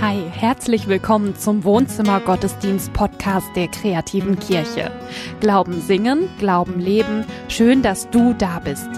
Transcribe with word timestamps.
Hi, 0.00 0.22
herzlich 0.30 0.86
willkommen 0.86 1.34
zum 1.36 1.64
Wohnzimmer 1.64 2.20
Gottesdienst 2.20 2.92
Podcast 2.92 3.48
der 3.56 3.66
kreativen 3.66 4.38
Kirche. 4.38 4.92
Glauben 5.40 5.80
singen, 5.80 6.28
Glauben 6.38 6.78
leben. 6.78 7.24
Schön, 7.48 7.82
dass 7.82 8.08
du 8.08 8.32
da 8.32 8.60
bist. 8.60 8.88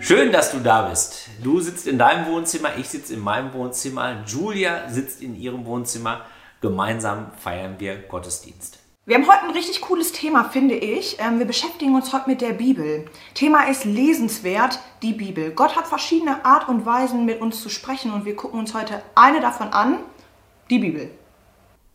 Schön, 0.00 0.32
dass 0.32 0.50
du 0.50 0.58
da 0.58 0.88
bist. 0.88 1.28
Du 1.44 1.60
sitzt 1.60 1.86
in 1.86 1.96
deinem 1.96 2.26
Wohnzimmer, 2.26 2.70
ich 2.76 2.88
sitze 2.88 3.14
in 3.14 3.20
meinem 3.20 3.52
Wohnzimmer, 3.52 4.24
Julia 4.26 4.88
sitzt 4.88 5.22
in 5.22 5.36
ihrem 5.36 5.64
Wohnzimmer. 5.64 6.22
Gemeinsam 6.60 7.30
feiern 7.38 7.76
wir 7.78 7.98
Gottesdienst. 7.98 8.79
Wir 9.10 9.16
haben 9.16 9.26
heute 9.26 9.42
ein 9.42 9.50
richtig 9.50 9.80
cooles 9.80 10.12
Thema, 10.12 10.44
finde 10.44 10.76
ich. 10.76 11.16
Ähm, 11.18 11.40
wir 11.40 11.44
beschäftigen 11.44 11.96
uns 11.96 12.12
heute 12.12 12.30
mit 12.30 12.40
der 12.40 12.52
Bibel. 12.52 13.06
Thema 13.34 13.68
ist 13.68 13.84
lesenswert, 13.84 14.78
die 15.02 15.14
Bibel. 15.14 15.50
Gott 15.50 15.74
hat 15.74 15.88
verschiedene 15.88 16.44
Art 16.44 16.68
und 16.68 16.86
Weisen, 16.86 17.24
mit 17.24 17.40
uns 17.40 17.60
zu 17.60 17.70
sprechen 17.70 18.12
und 18.12 18.24
wir 18.24 18.36
gucken 18.36 18.60
uns 18.60 18.72
heute 18.72 19.02
eine 19.16 19.40
davon 19.40 19.72
an, 19.72 19.98
die 20.70 20.78
Bibel. 20.78 21.10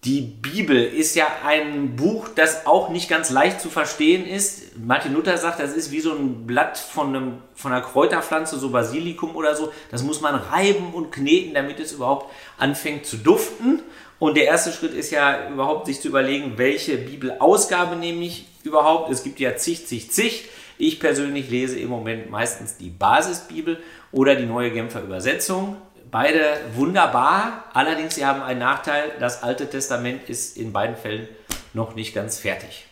Die 0.04 0.22
Bibel 0.22 0.84
ist 0.84 1.16
ja 1.16 1.26
ein 1.44 1.96
Buch, 1.96 2.28
das 2.36 2.68
auch 2.68 2.90
nicht 2.90 3.10
ganz 3.10 3.30
leicht 3.30 3.60
zu 3.62 3.70
verstehen 3.70 4.28
ist. 4.28 4.78
Martin 4.78 5.14
Luther 5.14 5.38
sagt, 5.38 5.60
das 5.60 5.74
ist 5.74 5.92
wie 5.92 6.02
so 6.02 6.12
ein 6.14 6.46
Blatt 6.46 6.78
von, 6.78 7.16
einem, 7.16 7.38
von 7.56 7.72
einer 7.72 7.82
Kräuterpflanze, 7.82 8.60
so 8.60 8.70
Basilikum 8.70 9.36
oder 9.38 9.56
so. 9.56 9.72
Das 9.90 10.04
muss 10.04 10.20
man 10.20 10.36
reiben 10.36 10.94
und 10.94 11.12
kneten, 11.12 11.54
damit 11.54 11.80
es 11.80 11.94
überhaupt 11.94 12.30
anfängt 12.58 13.06
zu 13.06 13.18
duften. 13.18 13.82
Und 14.20 14.38
der 14.38 14.46
erste 14.46 14.72
Schritt 14.72 14.94
ist 14.94 15.12
ja 15.12 15.50
überhaupt 15.50 15.88
sich 15.88 16.00
zu 16.00 16.08
überlegen, 16.08 16.58
welche 16.58 16.98
Bibelausgabe 16.98 17.96
nehme 17.96 18.24
ich 18.24 18.48
überhaupt. 18.64 19.12
Es 19.12 19.24
gibt 19.24 19.40
ja 19.40 19.56
zig, 19.58 19.88
zig, 19.88 20.12
zig. 20.12 20.50
Ich 20.78 21.00
persönlich 21.00 21.50
lese 21.50 21.80
im 21.80 21.90
Moment 21.90 22.30
meistens 22.30 22.78
die 22.78 22.90
Basisbibel 22.90 23.78
oder 24.12 24.36
die 24.36 24.46
neue 24.46 24.72
Genfer 24.72 25.02
Übersetzung. 25.02 25.78
Beide 26.12 26.58
wunderbar, 26.76 27.66
allerdings 27.74 28.16
sie 28.16 28.26
haben 28.26 28.42
einen 28.42 28.60
Nachteil, 28.60 29.12
das 29.20 29.44
Alte 29.44 29.70
Testament 29.70 30.30
ist 30.30 30.56
in 30.56 30.72
beiden 30.72 30.96
Fällen 30.96 31.28
noch 31.74 31.96
nicht 31.96 32.14
ganz 32.14 32.40
fertig. 32.40 32.86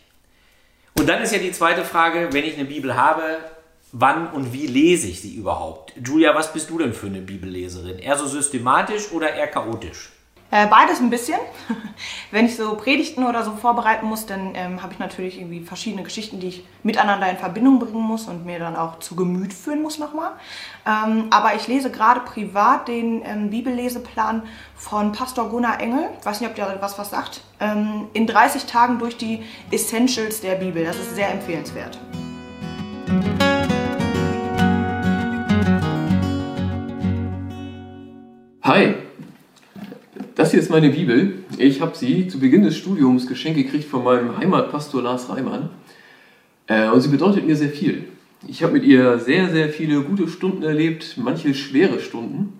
Und 0.98 1.08
dann 1.08 1.22
ist 1.22 1.33
ja 1.33 1.39
die 1.39 1.52
zweite 1.52 1.86
Frage, 1.86 2.30
wenn 2.31 2.44
ich 2.44 2.55
eine 2.55 2.66
Bibel 2.66 2.95
habe, 2.95 3.39
wann 3.92 4.28
und 4.31 4.52
wie 4.52 4.67
lese 4.67 5.08
ich 5.08 5.22
sie 5.22 5.36
überhaupt? 5.36 5.94
Julia, 6.03 6.36
was 6.36 6.52
bist 6.52 6.70
du 6.70 6.80
denn 6.80 6.94
für 6.94 7.08
eine 7.08 7.22
Bibelleserin? 7.22 8.00
Eher 8.00 8.17
so 8.17 8.28
systematisch 8.28 9.11
oder 9.11 9.33
eher 9.33 9.48
chaotisch? 9.48 10.09
Äh, 10.54 10.68
beides 10.68 11.00
ein 11.00 11.09
bisschen. 11.09 11.40
Wenn 12.32 12.46
ich 12.46 12.56
so 12.56 12.76
Predigten 12.76 13.23
oder 13.23 13.44
so 13.44 13.54
vorbereiten 13.54 14.06
muss, 14.06 14.28
dann 14.28 14.54
ähm, 14.54 14.84
habe 14.84 14.94
ich 14.94 15.00
natürlich 15.00 15.40
irgendwie 15.40 15.62
verschiedene 15.62 16.04
Geschichten, 16.04 16.40
die 16.40 16.48
ich 16.50 16.66
miteinander 16.84 17.28
in 17.28 17.38
Verbindung 17.38 17.80
bringen 17.80 18.04
muss 18.04 18.28
und 18.28 18.45
mir 18.45 18.60
dann 18.60 18.76
auch 18.76 19.00
zu 19.00 19.16
Gemüt 19.16 19.52
führen 19.52 19.82
muss 19.82 19.98
nochmal. 19.98 20.34
Ähm, 20.86 21.26
aber 21.32 21.56
ich 21.56 21.68
lese 21.68 21.90
gerade 21.90 22.20
privat 22.20 22.88
den 22.88 23.23
ähm, 23.26 23.50
Bibelleseplan 23.50 24.44
von 24.76 25.12
Pastor 25.12 25.50
Gunnar 25.50 25.82
Engel. 25.82 26.10
Ich 26.20 26.23
weiß 26.23 26.40
nicht, 26.40 26.50
ob 26.52 26.56
der 26.56 26.78
was 26.80 27.00
was 27.00 27.10
sagt. 27.10 27.42
Ähm, 27.60 28.10
in 28.14 28.28
30 28.28 28.66
Tagen 28.66 29.00
durch 29.00 29.17
die 29.17 29.42
Essentials 29.72 30.42
der 30.42 30.54
Bibel. 30.54 30.86
Das 30.86 30.98
ist 30.98 31.16
sehr 31.16 31.32
empfehlenswert. 31.32 31.98
Hi, 38.62 38.95
das 40.36 40.52
hier 40.52 40.59
ist 40.59 40.70
meine 40.70 40.89
Bibel. 40.89 41.44
Ich 41.58 41.81
habe 41.81 41.95
sie 41.95 42.28
zu 42.28 42.39
Beginn 42.39 42.64
des 42.64 42.78
Studiums 42.78 43.28
geschenkt 43.28 43.58
gekriegt 43.58 43.86
von 43.86 44.03
meinem 44.03 44.38
Heimatpastor 44.38 45.02
Lars 45.02 45.30
Reimann. 45.30 45.70
Äh, 46.67 46.89
und 46.89 47.02
sie 47.02 47.09
bedeutet 47.09 47.45
mir 47.45 47.56
sehr 47.56 47.70
viel. 47.70 48.06
Ich 48.48 48.64
habe 48.64 48.73
mit 48.73 48.84
ihr 48.84 49.20
sehr, 49.20 49.50
sehr 49.50 49.70
viele 49.70 50.02
gute 50.02 50.28
Stunden 50.28 50.64
erlebt, 50.64 51.16
manche 51.17 51.54
schwere 51.54 52.00
Stunden. 52.00 52.59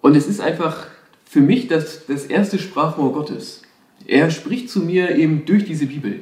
Und 0.00 0.16
es 0.16 0.26
ist 0.26 0.40
einfach 0.40 0.88
für 1.24 1.40
mich 1.40 1.68
das, 1.68 2.06
das 2.06 2.26
erste 2.26 2.58
Sprachrohr 2.58 3.12
Gottes. 3.12 3.62
Er 4.06 4.30
spricht 4.30 4.68
zu 4.68 4.80
mir 4.80 5.16
eben 5.16 5.44
durch 5.46 5.64
diese 5.64 5.86
Bibel. 5.86 6.20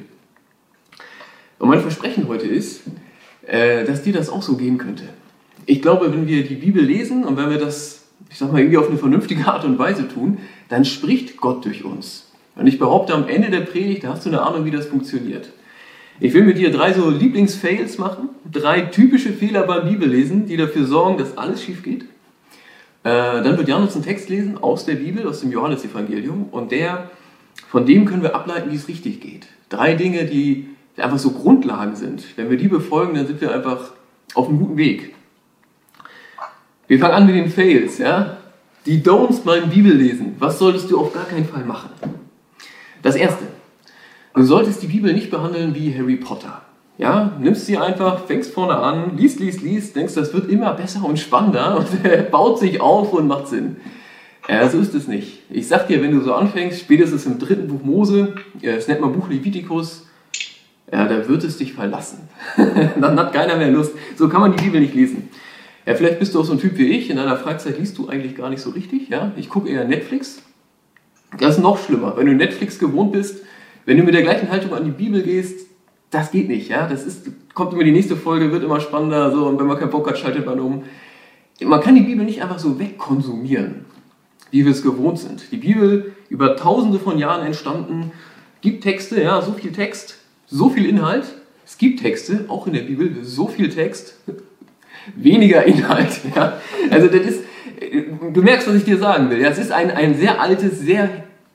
Und 1.59 1.69
mein 1.69 1.81
Versprechen 1.81 2.27
heute 2.27 2.47
ist, 2.47 2.81
äh, 3.47 3.83
dass 3.83 4.03
dir 4.03 4.13
das 4.13 4.29
auch 4.29 4.41
so 4.41 4.57
gehen 4.57 4.77
könnte. 4.77 5.05
Ich 5.65 5.81
glaube, 5.81 6.11
wenn 6.13 6.27
wir 6.27 6.43
die 6.43 6.55
Bibel 6.55 6.83
lesen 6.83 7.23
und 7.23 7.37
wenn 7.37 7.49
wir 7.49 7.57
das 7.57 8.04
ich 8.29 8.37
sag 8.37 8.51
mal, 8.51 8.59
irgendwie 8.59 8.77
auf 8.77 8.89
eine 8.89 8.97
vernünftige 8.97 9.45
Art 9.47 9.65
und 9.65 9.79
Weise 9.79 10.07
tun, 10.07 10.39
dann 10.69 10.85
spricht 10.85 11.37
Gott 11.37 11.65
durch 11.65 11.83
uns. 11.83 12.31
Und 12.55 12.67
ich 12.67 12.79
behaupte, 12.79 13.13
am 13.13 13.27
Ende 13.27 13.49
der 13.49 13.61
Predigt, 13.61 14.03
da 14.03 14.09
hast 14.09 14.25
du 14.25 14.29
eine 14.29 14.41
Ahnung, 14.41 14.65
wie 14.65 14.71
das 14.71 14.87
funktioniert. 14.87 15.49
Ich 16.19 16.33
will 16.33 16.43
mit 16.43 16.57
dir 16.57 16.71
drei 16.71 16.93
so 16.93 17.09
Lieblingsfails 17.09 17.97
machen, 17.97 18.29
drei 18.49 18.81
typische 18.81 19.33
Fehler 19.33 19.63
beim 19.63 19.89
Bibellesen, 19.89 20.45
die 20.45 20.55
dafür 20.55 20.85
sorgen, 20.85 21.17
dass 21.17 21.37
alles 21.37 21.61
schief 21.61 21.83
geht. 21.83 22.03
Äh, 23.03 23.43
dann 23.43 23.57
wird 23.57 23.67
Jan 23.67 23.83
uns 23.83 23.95
einen 23.95 24.05
Text 24.05 24.29
lesen 24.29 24.57
aus 24.57 24.85
der 24.85 24.95
Bibel, 24.95 25.27
aus 25.27 25.41
dem 25.41 25.51
Johannesevangelium, 25.51 26.47
und 26.51 26.71
der, 26.71 27.11
von 27.69 27.85
dem 27.85 28.05
können 28.05 28.23
wir 28.23 28.33
ableiten, 28.33 28.71
wie 28.71 28.77
es 28.77 28.87
richtig 28.87 29.19
geht. 29.19 29.47
Drei 29.67 29.93
Dinge, 29.93 30.25
die 30.25 30.69
einfach 30.97 31.19
so 31.19 31.31
Grundlagen 31.31 31.95
sind. 31.95 32.23
Wenn 32.37 32.49
wir 32.49 32.57
die 32.57 32.69
befolgen, 32.69 33.15
dann 33.15 33.27
sind 33.27 33.41
wir 33.41 33.53
einfach 33.53 33.91
auf 34.33 34.47
einem 34.47 34.59
guten 34.59 34.77
Weg. 34.77 35.13
Wir 36.87 36.99
fangen 36.99 37.13
an 37.13 37.25
mit 37.25 37.35
den 37.35 37.49
Fails, 37.49 37.97
ja? 37.97 38.37
Die 38.85 39.01
Don'ts 39.01 39.41
beim 39.43 39.69
Bibellesen. 39.69 40.35
Was 40.37 40.59
solltest 40.59 40.91
du 40.91 40.99
auf 40.99 41.13
gar 41.13 41.25
keinen 41.25 41.45
Fall 41.45 41.63
machen? 41.63 41.89
Das 43.01 43.15
erste. 43.15 43.45
Du 44.35 44.43
solltest 44.43 44.83
die 44.83 44.87
Bibel 44.87 45.11
nicht 45.13 45.31
behandeln 45.31 45.73
wie 45.73 45.97
Harry 45.97 46.17
Potter. 46.17 46.61
Ja, 46.97 47.31
nimmst 47.39 47.65
sie 47.65 47.77
einfach, 47.77 48.25
fängst 48.25 48.53
vorne 48.53 48.77
an, 48.77 49.17
liest, 49.17 49.39
liest, 49.39 49.61
liest, 49.61 49.95
denkst, 49.95 50.13
das 50.13 50.33
wird 50.33 50.49
immer 50.49 50.73
besser 50.73 51.03
und 51.03 51.19
spannender 51.19 51.77
und 51.77 52.31
baut 52.31 52.59
sich 52.59 52.79
auf 52.79 53.11
und 53.13 53.27
macht 53.27 53.47
Sinn. 53.47 53.77
Ja, 54.47 54.69
so 54.69 54.77
ist 54.77 54.93
es 54.93 55.07
nicht. 55.07 55.41
Ich 55.49 55.67
sag 55.67 55.87
dir, 55.87 56.01
wenn 56.03 56.11
du 56.11 56.21
so 56.21 56.33
anfängst, 56.33 56.79
spätestens 56.79 57.25
im 57.25 57.39
dritten 57.39 57.67
Buch 57.67 57.83
Mose, 57.83 58.35
das 58.61 58.87
nennt 58.87 59.01
man 59.01 59.11
Buch 59.11 59.27
Levitikus, 59.27 60.05
ja, 60.91 61.05
da 61.05 61.27
wird 61.27 61.43
es 61.43 61.57
dich 61.57 61.73
verlassen. 61.73 62.29
Dann 62.57 63.19
hat 63.19 63.33
keiner 63.33 63.57
mehr 63.57 63.71
Lust. 63.71 63.93
So 64.15 64.29
kann 64.29 64.41
man 64.41 64.55
die 64.55 64.63
Bibel 64.63 64.79
nicht 64.79 64.93
lesen. 64.93 65.29
Ja, 65.85 65.93
vielleicht 65.93 66.19
bist 66.19 66.33
du 66.33 66.39
auch 66.39 66.45
so 66.45 66.53
ein 66.53 66.59
Typ 66.59 66.77
wie 66.77 66.87
ich. 66.87 67.09
In 67.09 67.17
deiner 67.17 67.37
Freizeit 67.37 67.77
liest 67.77 67.97
du 67.97 68.09
eigentlich 68.09 68.35
gar 68.35 68.49
nicht 68.49 68.61
so 68.61 68.71
richtig. 68.71 69.09
Ja? 69.09 69.31
Ich 69.35 69.49
gucke 69.49 69.69
eher 69.69 69.85
Netflix. 69.85 70.41
Das 71.37 71.57
ist 71.57 71.61
noch 71.61 71.77
schlimmer. 71.77 72.17
Wenn 72.17 72.25
du 72.25 72.33
Netflix 72.33 72.79
gewohnt 72.79 73.11
bist, 73.11 73.43
wenn 73.85 73.97
du 73.97 74.03
mit 74.03 74.15
der 74.15 74.23
gleichen 74.23 74.49
Haltung 74.49 74.73
an 74.73 74.83
die 74.83 74.91
Bibel 74.91 75.21
gehst, 75.21 75.67
das 76.09 76.31
geht 76.31 76.47
nicht. 76.47 76.69
Ja? 76.69 76.87
Das 76.87 77.05
ist, 77.05 77.27
kommt 77.53 77.73
immer 77.73 77.83
die 77.83 77.91
nächste 77.91 78.15
Folge, 78.15 78.51
wird 78.51 78.63
immer 78.63 78.79
spannender. 78.79 79.31
So, 79.31 79.45
und 79.45 79.59
wenn 79.59 79.67
man 79.67 79.77
keinen 79.77 79.91
Bock 79.91 80.09
hat, 80.09 80.17
schaltet 80.17 80.45
man 80.45 80.59
um. 80.59 80.83
Man 81.61 81.81
kann 81.81 81.95
die 81.95 82.01
Bibel 82.01 82.25
nicht 82.25 82.41
einfach 82.41 82.59
so 82.59 82.79
wegkonsumieren, 82.79 83.85
wie 84.51 84.65
wir 84.65 84.71
es 84.71 84.81
gewohnt 84.81 85.19
sind. 85.19 85.51
Die 85.51 85.57
Bibel, 85.57 86.15
über 86.29 86.55
tausende 86.55 86.99
von 86.99 87.17
Jahren 87.17 87.45
entstanden, 87.45 88.11
gibt 88.61 88.83
Texte, 88.83 89.21
ja, 89.21 89.41
so 89.41 89.53
viel 89.53 89.71
Text, 89.71 90.17
so 90.47 90.69
viel 90.69 90.85
Inhalt. 90.85 91.25
Es 91.65 91.77
gibt 91.77 92.01
Texte, 92.01 92.45
auch 92.47 92.67
in 92.67 92.73
der 92.73 92.81
Bibel, 92.81 93.23
so 93.23 93.47
viel 93.47 93.69
Text, 93.69 94.15
weniger 95.15 95.63
Inhalt. 95.63 96.19
Ja? 96.35 96.59
Also 96.89 97.07
das 97.07 97.21
ist, 97.21 97.43
du 98.33 98.41
merkst, 98.41 98.67
was 98.67 98.75
ich 98.75 98.83
dir 98.83 98.97
sagen 98.97 99.29
will. 99.29 99.41
Das 99.41 99.57
ist 99.57 99.71
ein, 99.71 99.91
ein 99.91 100.15
sehr 100.15 100.41
altes, 100.41 100.79
sehr 100.79 101.09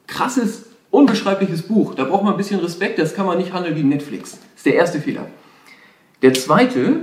krasses, 0.06 0.66
unbeschreibliches 0.90 1.62
Buch. 1.62 1.94
Da 1.94 2.04
braucht 2.04 2.24
man 2.24 2.34
ein 2.34 2.36
bisschen 2.36 2.60
Respekt, 2.60 2.98
das 2.98 3.14
kann 3.14 3.26
man 3.26 3.38
nicht 3.38 3.52
handeln 3.52 3.76
wie 3.76 3.82
Netflix. 3.82 4.32
Das 4.32 4.40
ist 4.56 4.66
der 4.66 4.74
erste 4.74 5.00
Fehler. 5.00 5.26
Der 6.22 6.34
zweite, 6.34 7.00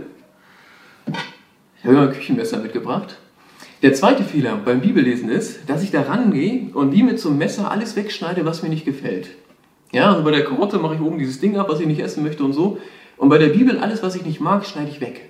ich 1.07 1.83
habe 1.83 1.93
immer 1.93 2.01
ein 2.03 2.13
Küchenmesser 2.13 2.59
mitgebracht. 2.59 3.17
Der 3.81 3.93
zweite 3.93 4.23
Fehler 4.23 4.57
beim 4.63 4.81
Bibellesen 4.81 5.29
ist, 5.29 5.69
dass 5.69 5.83
ich 5.83 5.91
da 5.91 6.01
rangehe 6.01 6.73
und 6.73 6.93
wie 6.93 7.03
mit 7.03 7.19
so 7.19 7.29
einem 7.29 7.37
Messer 7.37 7.69
alles 7.69 7.95
wegschneide, 7.95 8.45
was 8.45 8.63
mir 8.63 8.69
nicht 8.69 8.85
gefällt. 8.85 9.29
Ja, 9.91 10.11
also 10.11 10.23
bei 10.23 10.31
der 10.31 10.43
Karotte 10.43 10.79
mache 10.79 10.95
ich 10.95 11.01
oben 11.01 11.19
dieses 11.19 11.39
Ding 11.39 11.57
ab, 11.57 11.69
was 11.69 11.79
ich 11.79 11.87
nicht 11.87 11.99
essen 11.99 12.23
möchte 12.23 12.43
und 12.43 12.53
so. 12.53 12.79
Und 13.17 13.29
bei 13.29 13.37
der 13.37 13.47
Bibel 13.47 13.77
alles, 13.77 14.03
was 14.03 14.15
ich 14.15 14.25
nicht 14.25 14.41
mag, 14.41 14.65
schneide 14.65 14.89
ich 14.89 14.99
weg. 14.99 15.29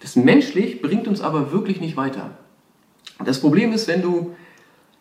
Das 0.00 0.16
menschlich 0.16 0.82
bringt 0.82 1.06
uns 1.06 1.20
aber 1.20 1.52
wirklich 1.52 1.80
nicht 1.80 1.96
weiter. 1.96 2.30
Das 3.24 3.40
Problem 3.40 3.72
ist, 3.72 3.86
wenn 3.86 4.02
du, 4.02 4.34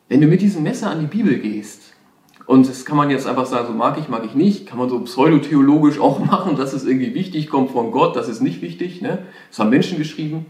wenn 0.10 0.22
du 0.22 0.28
mit 0.28 0.42
diesem 0.42 0.64
Messer 0.64 0.92
an 0.92 1.00
die 1.00 1.08
Bibel 1.08 1.40
gehst, 1.40 1.94
und 2.46 2.68
das 2.68 2.84
kann 2.84 2.98
man 2.98 3.12
jetzt 3.12 3.28
einfach 3.28 3.46
sagen, 3.46 3.68
so 3.68 3.74
mag 3.74 3.98
ich, 4.00 4.10
mag 4.10 4.26
ich 4.26 4.34
nicht, 4.34 4.66
kann 4.66 4.80
man 4.80 4.90
so 4.90 5.00
pseudotheologisch 5.02 6.00
auch 6.00 6.20
machen, 6.26 6.56
das 6.58 6.74
ist 6.74 6.86
irgendwie 6.86 7.14
wichtig, 7.14 7.48
kommt 7.48 7.72
von 7.72 7.92
Gott, 7.92 8.16
das 8.16 8.28
ist 8.28 8.42
nicht 8.42 8.62
wichtig, 8.62 9.02
ne? 9.02 9.20
das 9.50 9.60
haben 9.60 9.70
Menschen 9.70 9.98
geschrieben, 9.98 10.48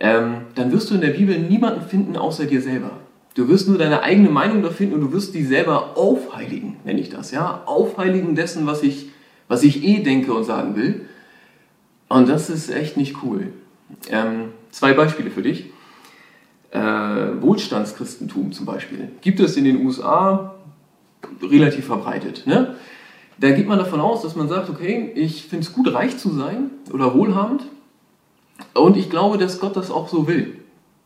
ähm, 0.00 0.42
dann 0.56 0.72
wirst 0.72 0.90
du 0.90 0.96
in 0.96 1.00
der 1.00 1.10
Bibel 1.10 1.38
niemanden 1.38 1.82
finden 1.82 2.16
außer 2.16 2.46
dir 2.46 2.60
selber. 2.60 2.90
Du 3.34 3.48
wirst 3.48 3.68
nur 3.68 3.78
deine 3.78 4.02
eigene 4.02 4.28
Meinung 4.28 4.62
da 4.62 4.70
finden 4.70 4.96
und 4.96 5.00
du 5.00 5.12
wirst 5.12 5.34
die 5.34 5.44
selber 5.44 5.96
aufheiligen, 5.96 6.76
nenne 6.84 7.00
ich 7.00 7.08
das, 7.08 7.30
ja, 7.30 7.62
aufheiligen 7.66 8.34
dessen, 8.34 8.66
was 8.66 8.82
ich, 8.82 9.10
was 9.48 9.62
ich 9.62 9.84
eh 9.84 10.02
denke 10.02 10.34
und 10.34 10.44
sagen 10.44 10.76
will. 10.76 11.06
Und 12.08 12.28
das 12.28 12.50
ist 12.50 12.68
echt 12.68 12.96
nicht 12.96 13.22
cool. 13.22 13.52
Ähm, 14.10 14.52
zwei 14.70 14.92
Beispiele 14.92 15.30
für 15.30 15.42
dich. 15.42 15.70
Äh, 16.70 16.80
Wohlstandschristentum 16.80 18.52
zum 18.52 18.66
Beispiel. 18.66 19.10
Gibt 19.20 19.40
es 19.40 19.56
in 19.56 19.64
den 19.64 19.84
USA 19.84 20.54
relativ 21.42 21.86
verbreitet. 21.86 22.46
Ne? 22.46 22.76
Da 23.38 23.50
geht 23.50 23.68
man 23.68 23.78
davon 23.78 24.00
aus, 24.00 24.22
dass 24.22 24.36
man 24.36 24.48
sagt, 24.48 24.70
okay, 24.70 25.12
ich 25.14 25.44
finde 25.44 25.66
es 25.66 25.72
gut, 25.72 25.92
reich 25.92 26.18
zu 26.18 26.30
sein 26.30 26.70
oder 26.92 27.14
wohlhabend. 27.14 27.64
Und 28.74 28.96
ich 28.96 29.10
glaube, 29.10 29.38
dass 29.38 29.60
Gott 29.60 29.76
das 29.76 29.90
auch 29.90 30.08
so 30.08 30.28
will. 30.28 30.58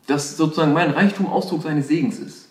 dass 0.07 0.37
sozusagen 0.37 0.73
mein 0.73 0.91
Reichtum 0.91 1.27
Ausdruck 1.27 1.63
seines 1.63 1.89
Segens 1.89 2.19
ist. 2.19 2.49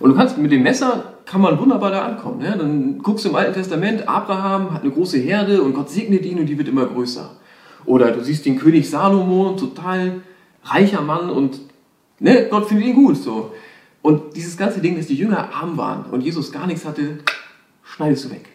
Und 0.00 0.10
du 0.10 0.16
kannst 0.16 0.38
mit 0.38 0.50
dem 0.50 0.62
Messer 0.62 1.14
kann 1.24 1.40
man 1.40 1.58
wunderbar 1.58 1.92
da 1.92 2.04
ankommen. 2.04 2.40
Ne? 2.40 2.56
Dann 2.58 2.98
guckst 2.98 3.24
du 3.24 3.28
im 3.28 3.36
Alten 3.36 3.54
Testament, 3.54 4.08
Abraham 4.08 4.72
hat 4.72 4.82
eine 4.82 4.90
große 4.90 5.18
Herde 5.18 5.62
und 5.62 5.74
Gott 5.74 5.90
segnet 5.90 6.24
ihn 6.24 6.40
und 6.40 6.46
die 6.46 6.58
wird 6.58 6.66
immer 6.66 6.86
größer. 6.86 7.30
Oder 7.86 8.12
du 8.12 8.22
siehst 8.22 8.46
den 8.46 8.58
König 8.58 8.88
Salomo, 8.88 9.56
total 9.58 10.22
reicher 10.64 11.00
Mann 11.00 11.30
und 11.30 11.60
ne, 12.18 12.48
Gott 12.50 12.68
findet 12.68 12.88
ihn 12.88 12.94
gut. 12.94 13.16
So. 13.16 13.52
Und 14.02 14.36
dieses 14.36 14.56
ganze 14.56 14.80
Ding, 14.80 14.96
dass 14.96 15.06
die 15.06 15.16
Jünger 15.16 15.52
arm 15.52 15.76
waren 15.76 16.04
und 16.10 16.22
Jesus 16.22 16.52
gar 16.52 16.66
nichts 16.66 16.84
hatte, 16.84 17.18
schneidest 17.82 18.26
du 18.26 18.30
weg. 18.30 18.48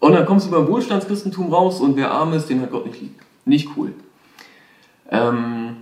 Und 0.00 0.12
dann 0.12 0.26
kommst 0.26 0.46
du 0.46 0.50
beim 0.50 0.66
Wohlstandschristentum 0.68 1.52
raus 1.52 1.80
und 1.80 1.96
wer 1.96 2.10
arm 2.10 2.32
ist, 2.32 2.48
den 2.50 2.60
hat 2.60 2.70
Gott 2.70 2.86
nicht 2.86 3.00
lieb. 3.00 3.14
Nicht 3.44 3.68
cool. 3.76 3.92
Ähm, 5.10 5.76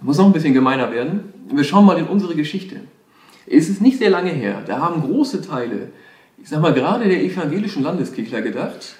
muss 0.00 0.18
noch 0.18 0.26
ein 0.26 0.32
bisschen 0.32 0.54
gemeiner 0.54 0.90
werden. 0.92 1.32
Wir 1.50 1.64
schauen 1.64 1.84
mal 1.84 1.98
in 1.98 2.06
unsere 2.06 2.34
Geschichte. 2.34 2.80
Es 3.46 3.68
ist 3.68 3.80
nicht 3.80 3.98
sehr 3.98 4.10
lange 4.10 4.30
her, 4.30 4.62
da 4.66 4.78
haben 4.78 5.00
große 5.00 5.40
Teile, 5.42 5.90
ich 6.40 6.48
sag 6.48 6.60
mal 6.60 6.74
gerade 6.74 7.08
der 7.08 7.22
evangelischen 7.22 7.82
Landeskirchler 7.82 8.42
gedacht, 8.42 8.96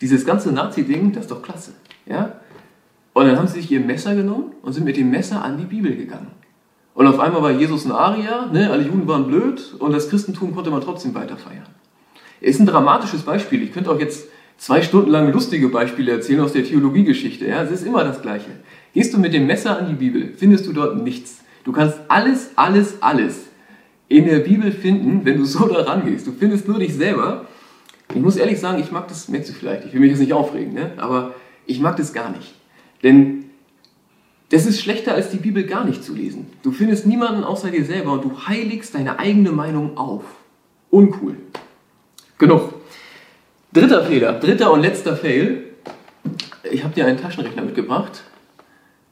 dieses 0.00 0.24
ganze 0.24 0.52
Nazi-Ding, 0.52 1.12
das 1.12 1.24
ist 1.24 1.30
doch 1.30 1.42
klasse. 1.42 1.72
Ja? 2.06 2.40
Und 3.18 3.26
dann 3.26 3.36
haben 3.36 3.48
sie 3.48 3.60
sich 3.60 3.72
ihr 3.72 3.80
Messer 3.80 4.14
genommen 4.14 4.52
und 4.62 4.74
sind 4.74 4.84
mit 4.84 4.96
dem 4.96 5.10
Messer 5.10 5.42
an 5.42 5.58
die 5.58 5.64
Bibel 5.64 5.96
gegangen. 5.96 6.28
Und 6.94 7.08
auf 7.08 7.18
einmal 7.18 7.42
war 7.42 7.50
Jesus 7.50 7.84
ein 7.84 7.90
Arier, 7.90 8.48
ne? 8.52 8.70
alle 8.70 8.84
Juden 8.84 9.08
waren 9.08 9.26
blöd 9.26 9.74
und 9.80 9.90
das 9.90 10.08
Christentum 10.08 10.54
konnte 10.54 10.70
man 10.70 10.82
trotzdem 10.82 11.16
weiter 11.16 11.36
feiern. 11.36 11.66
Ist 12.40 12.60
ein 12.60 12.66
dramatisches 12.66 13.22
Beispiel. 13.22 13.64
Ich 13.64 13.72
könnte 13.72 13.90
auch 13.90 13.98
jetzt 13.98 14.28
zwei 14.56 14.82
Stunden 14.82 15.10
lang 15.10 15.32
lustige 15.32 15.68
Beispiele 15.68 16.12
erzählen 16.12 16.38
aus 16.38 16.52
der 16.52 16.62
Theologiegeschichte. 16.62 17.44
Ja? 17.44 17.60
Es 17.64 17.72
ist 17.72 17.84
immer 17.84 18.04
das 18.04 18.22
Gleiche. 18.22 18.50
Gehst 18.94 19.12
du 19.12 19.18
mit 19.18 19.32
dem 19.32 19.48
Messer 19.48 19.76
an 19.76 19.88
die 19.88 19.94
Bibel, 19.94 20.34
findest 20.36 20.68
du 20.68 20.72
dort 20.72 21.02
nichts. 21.02 21.40
Du 21.64 21.72
kannst 21.72 21.98
alles, 22.06 22.52
alles, 22.54 23.02
alles 23.02 23.46
in 24.06 24.26
der 24.26 24.38
Bibel 24.38 24.70
finden, 24.70 25.24
wenn 25.24 25.38
du 25.38 25.44
so 25.44 25.66
da 25.74 25.82
rangehst. 25.82 26.24
Du 26.24 26.30
findest 26.30 26.68
nur 26.68 26.78
dich 26.78 26.94
selber. 26.94 27.46
Ich 28.14 28.20
muss 28.20 28.36
ehrlich 28.36 28.60
sagen, 28.60 28.80
ich 28.80 28.92
mag 28.92 29.08
das, 29.08 29.26
merkst 29.26 29.50
du 29.50 29.54
vielleicht, 29.54 29.86
ich 29.86 29.92
will 29.92 30.02
mich 30.02 30.10
jetzt 30.10 30.20
nicht 30.20 30.34
aufregen, 30.34 30.72
ne? 30.72 30.92
aber 30.98 31.34
ich 31.66 31.80
mag 31.80 31.96
das 31.96 32.12
gar 32.12 32.30
nicht. 32.30 32.54
Denn 33.02 33.44
das 34.50 34.64
ist 34.64 34.80
schlechter, 34.80 35.14
als 35.14 35.30
die 35.30 35.36
Bibel 35.36 35.64
gar 35.64 35.84
nicht 35.84 36.02
zu 36.02 36.14
lesen. 36.14 36.46
Du 36.62 36.72
findest 36.72 37.06
niemanden 37.06 37.44
außer 37.44 37.70
dir 37.70 37.84
selber 37.84 38.12
und 38.12 38.24
du 38.24 38.46
heiligst 38.46 38.94
deine 38.94 39.18
eigene 39.18 39.52
Meinung 39.52 39.96
auf. 39.98 40.24
Uncool. 40.90 41.36
Genug. 42.38 42.74
Dritter 43.72 44.04
Fehler, 44.04 44.32
dritter 44.34 44.72
und 44.72 44.80
letzter 44.80 45.16
Fail. 45.16 45.64
Ich 46.70 46.82
habe 46.82 46.94
dir 46.94 47.04
einen 47.04 47.20
Taschenrechner 47.20 47.62
mitgebracht. 47.62 48.22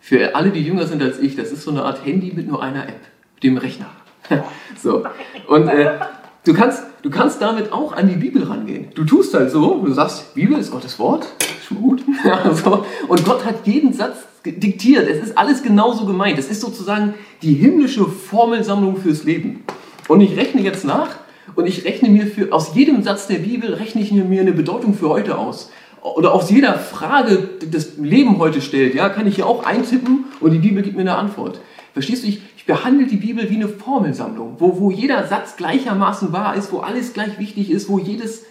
Für 0.00 0.34
alle, 0.34 0.50
die 0.50 0.62
jünger 0.62 0.86
sind 0.86 1.02
als 1.02 1.18
ich, 1.18 1.36
das 1.36 1.52
ist 1.52 1.64
so 1.64 1.70
eine 1.70 1.84
Art 1.84 2.06
Handy 2.06 2.32
mit 2.34 2.46
nur 2.48 2.62
einer 2.62 2.88
App, 2.88 3.00
dem 3.42 3.58
Rechner. 3.58 3.90
so. 4.82 5.04
Und 5.48 5.68
äh, 5.68 5.98
du, 6.46 6.54
kannst, 6.54 6.82
du 7.02 7.10
kannst 7.10 7.42
damit 7.42 7.72
auch 7.72 7.92
an 7.92 8.08
die 8.08 8.16
Bibel 8.16 8.44
rangehen. 8.44 8.86
Du 8.94 9.04
tust 9.04 9.34
halt 9.34 9.50
so, 9.50 9.82
du 9.84 9.92
sagst, 9.92 10.34
Bibel 10.34 10.58
ist 10.58 10.70
Gottes 10.70 10.98
Wort, 10.98 11.26
schon 11.66 11.78
gut. 11.78 12.02
so. 12.64 12.84
Und 13.08 13.24
Gott 13.24 13.44
hat 13.44 13.66
jeden 13.66 13.92
Satz 13.92 14.16
diktiert. 14.44 15.08
Es 15.08 15.22
ist 15.22 15.36
alles 15.36 15.62
genauso 15.62 16.06
gemeint. 16.06 16.38
Es 16.38 16.48
ist 16.48 16.60
sozusagen 16.60 17.14
die 17.42 17.54
himmlische 17.54 18.06
Formelsammlung 18.06 18.96
fürs 18.96 19.24
Leben. 19.24 19.64
Und 20.08 20.20
ich 20.20 20.36
rechne 20.36 20.62
jetzt 20.62 20.84
nach 20.84 21.16
und 21.56 21.66
ich 21.66 21.84
rechne 21.84 22.08
mir 22.08 22.26
für, 22.26 22.52
aus 22.52 22.74
jedem 22.74 23.02
Satz 23.02 23.26
der 23.26 23.38
Bibel 23.38 23.74
rechne 23.74 24.02
ich 24.02 24.12
mir 24.12 24.40
eine 24.40 24.52
Bedeutung 24.52 24.94
für 24.94 25.08
heute 25.08 25.36
aus. 25.36 25.70
Oder 26.02 26.32
aus 26.32 26.50
jeder 26.50 26.74
Frage, 26.78 27.48
die 27.60 27.70
das 27.70 27.96
Leben 27.98 28.38
heute 28.38 28.60
stellt, 28.60 28.94
ja, 28.94 29.08
kann 29.08 29.26
ich 29.26 29.34
hier 29.34 29.46
auch 29.46 29.64
eintippen 29.64 30.26
und 30.38 30.52
die 30.52 30.58
Bibel 30.58 30.82
gibt 30.82 30.94
mir 30.94 31.02
eine 31.02 31.16
Antwort. 31.16 31.58
Verstehst 31.94 32.22
du, 32.22 32.28
ich 32.28 32.55
behandle 32.66 33.06
die 33.06 33.16
Bibel 33.16 33.48
wie 33.48 33.56
eine 33.56 33.68
Formelsammlung, 33.68 34.56
wo, 34.58 34.78
wo 34.80 34.90
jeder 34.90 35.26
Satz 35.26 35.56
gleichermaßen 35.56 36.32
wahr 36.32 36.56
ist, 36.56 36.72
wo 36.72 36.78
alles 36.78 37.12
gleich 37.12 37.38
wichtig 37.38 37.70
ist, 37.70 37.88
wo 37.88 37.98
jedes, 37.98 38.44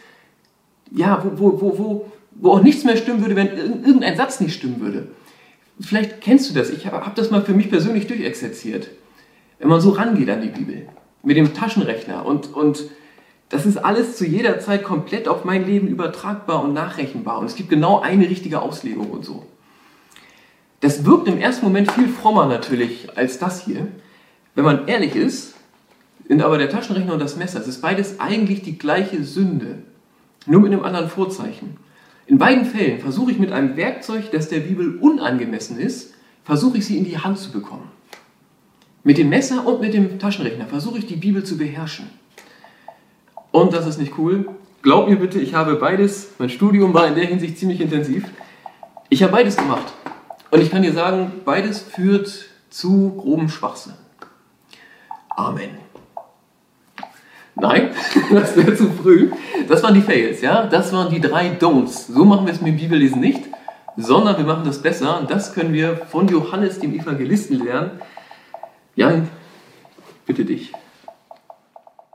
ja, 0.92 1.24
wo, 1.24 1.40
wo, 1.40 1.62
wo, 1.62 1.78
wo, 1.78 2.12
wo 2.32 2.52
auch 2.52 2.62
nichts 2.64 2.84
mehr 2.84 2.98
stimmen 2.98 3.22
würde, 3.22 3.36
wenn 3.36 3.56
irgendein 3.84 4.18
Satz 4.18 4.40
nicht 4.40 4.56
stimmen 4.56 4.80
würde. 4.80 5.08
Vielleicht 5.80 6.22
kennst 6.22 6.50
du 6.50 6.54
das, 6.54 6.70
ich 6.70 6.86
habe 6.86 7.06
hab 7.06 7.16
das 7.16 7.32
mal 7.32 7.42
für 7.42 7.54
mich 7.54 7.70
persönlich 7.70 8.08
durchexerziert. 8.08 8.90
Wenn 9.60 9.68
man 9.68 9.82
so 9.82 9.92
rangeht 9.92 10.30
an 10.30 10.42
die 10.42 10.50
Bibel, 10.50 10.88
mit 11.24 11.38
dem 11.38 11.54
Taschenrechner 11.54 12.26
und, 12.26 12.54
und 12.54 12.86
das 13.50 13.66
ist 13.66 13.78
alles 13.78 14.16
zu 14.16 14.26
jeder 14.26 14.60
Zeit 14.60 14.84
komplett 14.84 15.28
auf 15.28 15.44
mein 15.44 15.66
Leben 15.66 15.88
übertragbar 15.88 16.64
und 16.64 16.74
nachrechenbar 16.74 17.40
und 17.40 17.46
es 17.46 17.56
gibt 17.56 17.70
genau 17.70 18.00
eine 18.00 18.30
richtige 18.30 18.62
Auslegung 18.62 19.10
und 19.10 19.26
so. 19.26 19.46
Das 20.80 21.06
wirkt 21.06 21.28
im 21.28 21.40
ersten 21.40 21.66
Moment 21.66 21.92
viel 21.92 22.08
frommer 22.08 22.46
natürlich 22.46 23.10
als 23.18 23.40
das 23.40 23.66
hier. 23.66 23.88
Wenn 24.56 24.64
man 24.64 24.88
ehrlich 24.88 25.16
ist, 25.16 25.54
sind 26.28 26.42
aber 26.42 26.58
der 26.58 26.70
Taschenrechner 26.70 27.14
und 27.14 27.20
das 27.20 27.36
Messer, 27.36 27.60
es 27.60 27.68
ist 27.68 27.82
beides 27.82 28.20
eigentlich 28.20 28.64
die 28.64 28.78
gleiche 28.78 29.24
Sünde, 29.24 29.80
nur 30.46 30.62
mit 30.62 30.72
einem 30.72 30.84
anderen 30.84 31.10
Vorzeichen. 31.10 31.78
In 32.26 32.38
beiden 32.38 32.66
Fällen 32.66 33.00
versuche 33.00 33.32
ich 33.32 33.38
mit 33.38 33.52
einem 33.52 33.76
Werkzeug, 33.76 34.32
das 34.32 34.50
der 34.50 34.62
Bibel 34.62 34.98
unangemessen 34.98 35.78
ist, 35.78 36.14
versuche 36.44 36.78
ich 36.78 36.86
sie 36.86 36.98
in 36.98 37.06
die 37.06 37.20
Hand 37.20 37.38
zu 37.38 37.52
bekommen. 37.52 37.92
Mit 39.04 39.18
dem 39.20 39.30
Messer 39.30 39.68
und 39.68 39.82
mit 39.82 39.94
dem 39.94 40.18
Taschenrechner 40.18 40.66
versuche 40.66 40.98
ich 40.98 41.06
die 41.06 41.18
Bibel 41.18 41.44
zu 41.44 41.58
beherrschen. 41.58 42.10
Und 43.52 43.74
das 43.74 43.86
ist 43.86 44.00
nicht 44.00 44.18
cool. 44.18 44.48
Glaub 44.82 45.08
mir 45.08 45.18
bitte, 45.18 45.40
ich 45.40 45.54
habe 45.54 45.76
beides, 45.76 46.30
mein 46.40 46.50
Studium 46.50 46.94
war 46.94 47.08
in 47.08 47.16
der 47.16 47.26
Hinsicht 47.26 47.60
ziemlich 47.60 47.82
intensiv. 47.82 48.24
Ich 49.10 49.22
habe 49.22 49.34
beides 49.34 49.58
gemacht. 49.58 49.94
Und 50.50 50.62
ich 50.62 50.72
kann 50.72 50.82
dir 50.82 50.94
sagen, 50.94 51.32
beides 51.44 51.80
führt 51.80 52.46
zu 52.70 53.14
grobem 53.16 53.50
Schwachsinn. 53.50 53.94
Amen. 55.36 55.78
Nein, 57.56 57.96
das 58.32 58.56
wäre 58.56 58.76
zu 58.76 58.92
früh. 58.92 59.32
Das 59.68 59.82
waren 59.84 59.94
die 59.94 60.02
Fails, 60.02 60.42
ja? 60.42 60.66
Das 60.66 60.92
waren 60.92 61.10
die 61.10 61.22
drei 61.22 61.58
Don'ts. 61.58 62.12
So 62.12 62.26
machen 62.26 62.46
wir 62.46 62.54
es 62.54 62.62
mit 62.62 62.74
dem 62.74 62.78
Bibellesen 62.78 63.22
nicht, 63.22 63.44
sondern 63.96 64.38
wir 64.38 64.46
machen 64.46 64.66
das 64.66 64.82
besser. 64.82 65.26
Das 65.28 65.54
können 65.54 65.74
wir 65.74 65.98
von 66.08 66.28
Johannes, 66.28 66.80
dem 66.80 66.94
Evangelisten, 66.94 67.64
lernen. 67.64 68.02
Jan, 68.96 69.30
bitte 70.26 70.46
dich. 70.46 70.74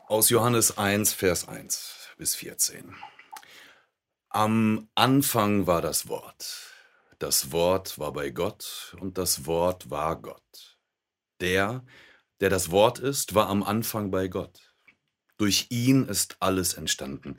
Aus 0.08 0.28
Johannes 0.30 0.76
1, 0.76 1.12
Vers 1.12 1.48
1 1.48 2.08
bis 2.18 2.34
14. 2.34 2.94
Am 4.28 4.88
Anfang 4.94 5.66
war 5.66 5.82
das 5.82 6.08
Wort. 6.08 6.70
Das 7.18 7.52
Wort 7.52 7.98
war 7.98 8.12
bei 8.12 8.30
Gott 8.30 8.96
und 9.00 9.18
das 9.18 9.46
Wort 9.46 9.90
war 9.90 10.16
Gott. 10.20 10.78
Der, 11.40 11.82
der 12.40 12.50
das 12.50 12.70
Wort 12.70 12.98
ist, 12.98 13.34
war 13.34 13.48
am 13.48 13.62
Anfang 13.62 14.10
bei 14.10 14.28
Gott. 14.28 14.74
Durch 15.36 15.66
ihn 15.70 16.06
ist 16.06 16.36
alles 16.40 16.74
entstanden. 16.74 17.36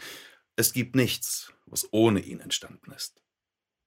Es 0.55 0.73
gibt 0.73 0.95
nichts, 0.95 1.53
was 1.65 1.87
ohne 1.91 2.19
ihn 2.19 2.39
entstanden 2.39 2.91
ist. 2.91 3.21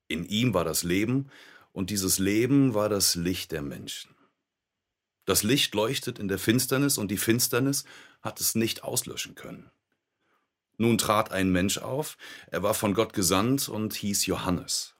In 0.09 0.25
ihm 0.25 0.55
war 0.55 0.65
das 0.65 0.83
Leben, 0.83 1.31
und 1.73 1.91
dieses 1.91 2.19
Leben 2.19 2.75
war 2.75 2.89
das 2.89 3.17
Licht 3.17 3.51
der 3.51 3.63
Menschen. 3.63 4.15
Das 5.25 5.43
Licht 5.43 5.75
leuchtet 5.75 6.19
in 6.19 6.29
der 6.29 6.39
Finsternis, 6.39 6.99
und 6.99 7.11
die 7.11 7.17
Finsternis 7.17 7.85
hat 8.23 8.41
es 8.41 8.55
nicht 8.55 8.85
auslöschen 8.85 9.35
können. 9.35 9.71
Nun 10.77 10.99
trat 10.99 11.31
ein 11.31 11.51
Mensch 11.51 11.79
auf, 11.79 12.17
er 12.49 12.63
war 12.63 12.75
von 12.75 12.95
Gott 12.95 13.13
gesandt 13.13 13.69
und 13.69 13.95
hieß 13.95 14.27
Johannes. 14.27 14.97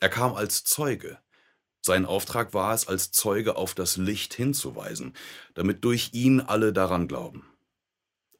Er 0.00 0.08
kam 0.08 0.34
als 0.34 0.64
Zeuge. 0.64 1.18
Sein 1.86 2.04
Auftrag 2.04 2.52
war 2.52 2.74
es, 2.74 2.88
als 2.88 3.12
Zeuge 3.12 3.54
auf 3.54 3.72
das 3.72 3.96
Licht 3.96 4.34
hinzuweisen, 4.34 5.14
damit 5.54 5.84
durch 5.84 6.10
ihn 6.14 6.40
alle 6.40 6.72
daran 6.72 7.06
glauben. 7.06 7.46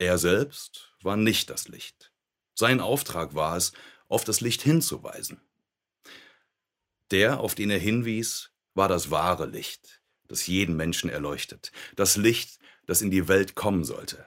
Er 0.00 0.18
selbst 0.18 0.92
war 1.00 1.16
nicht 1.16 1.48
das 1.48 1.68
Licht. 1.68 2.12
Sein 2.56 2.80
Auftrag 2.80 3.36
war 3.36 3.56
es, 3.56 3.72
auf 4.08 4.24
das 4.24 4.40
Licht 4.40 4.62
hinzuweisen. 4.62 5.40
Der, 7.12 7.38
auf 7.38 7.54
den 7.54 7.70
er 7.70 7.78
hinwies, 7.78 8.50
war 8.74 8.88
das 8.88 9.12
wahre 9.12 9.46
Licht, 9.46 10.02
das 10.26 10.48
jeden 10.48 10.74
Menschen 10.74 11.08
erleuchtet, 11.08 11.70
das 11.94 12.16
Licht, 12.16 12.58
das 12.86 13.00
in 13.00 13.12
die 13.12 13.28
Welt 13.28 13.54
kommen 13.54 13.84
sollte. 13.84 14.26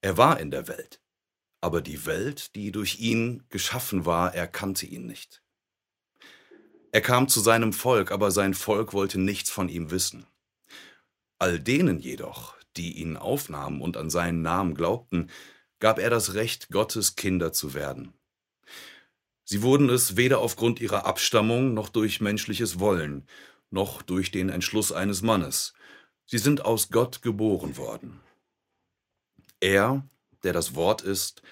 Er 0.00 0.16
war 0.16 0.38
in 0.38 0.52
der 0.52 0.68
Welt, 0.68 1.00
aber 1.60 1.82
die 1.82 2.06
Welt, 2.06 2.54
die 2.54 2.70
durch 2.70 3.00
ihn 3.00 3.42
geschaffen 3.48 4.06
war, 4.06 4.32
erkannte 4.32 4.86
ihn 4.86 5.08
nicht. 5.08 5.42
Er 6.92 7.00
kam 7.00 7.28
zu 7.28 7.40
seinem 7.40 7.72
Volk, 7.72 8.10
aber 8.10 8.30
sein 8.30 8.54
Volk 8.54 8.92
wollte 8.92 9.18
nichts 9.18 9.50
von 9.50 9.68
ihm 9.68 9.90
wissen. 9.90 10.26
All 11.38 11.60
denen 11.60 11.98
jedoch, 12.00 12.54
die 12.76 12.98
ihn 12.98 13.16
aufnahmen 13.16 13.80
und 13.80 13.96
an 13.96 14.10
seinen 14.10 14.42
Namen 14.42 14.74
glaubten, 14.74 15.30
gab 15.78 15.98
er 15.98 16.10
das 16.10 16.34
Recht, 16.34 16.68
Gottes 16.70 17.16
Kinder 17.16 17.52
zu 17.52 17.74
werden. 17.74 18.12
Sie 19.44 19.62
wurden 19.62 19.88
es 19.88 20.16
weder 20.16 20.38
aufgrund 20.38 20.80
ihrer 20.80 21.06
Abstammung 21.06 21.74
noch 21.74 21.88
durch 21.88 22.20
menschliches 22.20 22.78
Wollen, 22.78 23.26
noch 23.70 24.02
durch 24.02 24.30
den 24.30 24.48
Entschluss 24.48 24.92
eines 24.92 25.22
Mannes. 25.22 25.74
Sie 26.26 26.38
sind 26.38 26.64
aus 26.64 26.90
Gott 26.90 27.22
geboren 27.22 27.76
worden. 27.76 28.20
Er, 29.60 30.06
der 30.42 30.52
das 30.52 30.74
Wort 30.74 31.02
ist, 31.02 31.42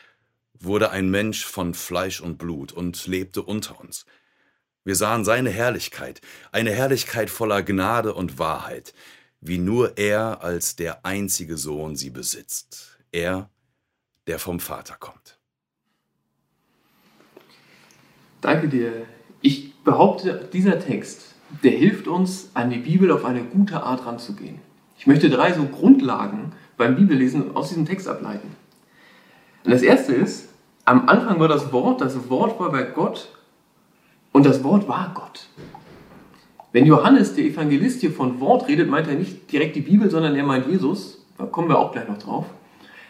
wurde 0.55 0.91
ein 0.91 1.11
Mensch 1.11 1.45
von 1.45 1.75
Fleisch 1.75 2.21
und 2.21 2.39
Blut 2.39 2.73
und 2.73 3.07
lebte 3.07 3.43
unter 3.43 3.81
uns. 3.81 4.05
Wir 4.89 4.97
sahen 4.97 5.23
seine 5.23 5.51
Herrlichkeit, 5.51 6.23
eine 6.51 6.71
Herrlichkeit 6.71 7.29
voller 7.29 7.63
Gnade 7.63 8.15
und 8.15 8.39
Wahrheit, 8.39 8.95
wie 9.39 9.59
nur 9.59 9.99
er 9.99 10.43
als 10.43 10.77
der 10.77 11.05
einzige 11.05 11.59
Sohn 11.59 11.95
sie 11.95 12.09
besitzt. 12.09 12.97
Er, 13.13 13.51
der 14.29 14.39
vom 14.39 14.61
Vater 14.61 14.95
kommt. 14.99 15.37
Danke 18.41 18.69
dir. 18.69 19.05
Ich 19.43 19.75
behaupte, 19.85 20.49
dieser 20.55 20.81
Text, 20.81 21.35
der 21.63 21.73
hilft 21.73 22.09
uns, 22.09 22.49
an 22.55 22.71
die 22.71 22.79
Bibel 22.79 23.13
auf 23.13 23.27
eine 23.27 23.45
gute 23.45 23.83
Art 23.83 24.07
ranzugehen. 24.07 24.59
Ich 24.97 25.07
möchte 25.07 25.29
drei 25.29 25.53
so 25.53 25.67
Grundlagen 25.67 26.55
beim 26.79 26.97
Bibellesen 26.97 27.55
aus 27.55 27.69
diesem 27.69 27.85
Text 27.85 28.09
ableiten. 28.09 28.57
Und 29.65 29.71
das 29.71 29.83
erste 29.83 30.15
ist, 30.15 30.49
am 30.87 31.11
Anfang 31.11 31.39
war 31.41 31.49
das 31.49 31.73
Wort, 31.73 32.01
das 32.01 32.31
Wort 32.31 32.59
war 32.59 32.73
bei 32.73 32.85
Gott 32.85 33.29
und 34.33 34.47
das 34.47 34.63
Wort 34.65 34.89
war 34.89 35.13
Gott. 35.15 35.49
Wenn 36.73 36.85
Johannes, 36.87 37.35
der 37.35 37.45
Evangelist, 37.45 38.01
hier 38.01 38.13
von 38.13 38.41
Wort 38.41 38.69
redet, 38.69 38.89
meint 38.89 39.09
er 39.09 39.15
nicht 39.15 39.51
direkt 39.51 39.75
die 39.75 39.81
Bibel, 39.81 40.11
sondern 40.11 40.37
er 40.37 40.45
meint 40.45 40.69
Jesus. 40.69 41.25
Da 41.39 41.47
kommen 41.47 41.69
wir 41.69 41.79
auch 41.79 41.93
gleich 41.93 42.09
noch 42.09 42.19
drauf. 42.19 42.47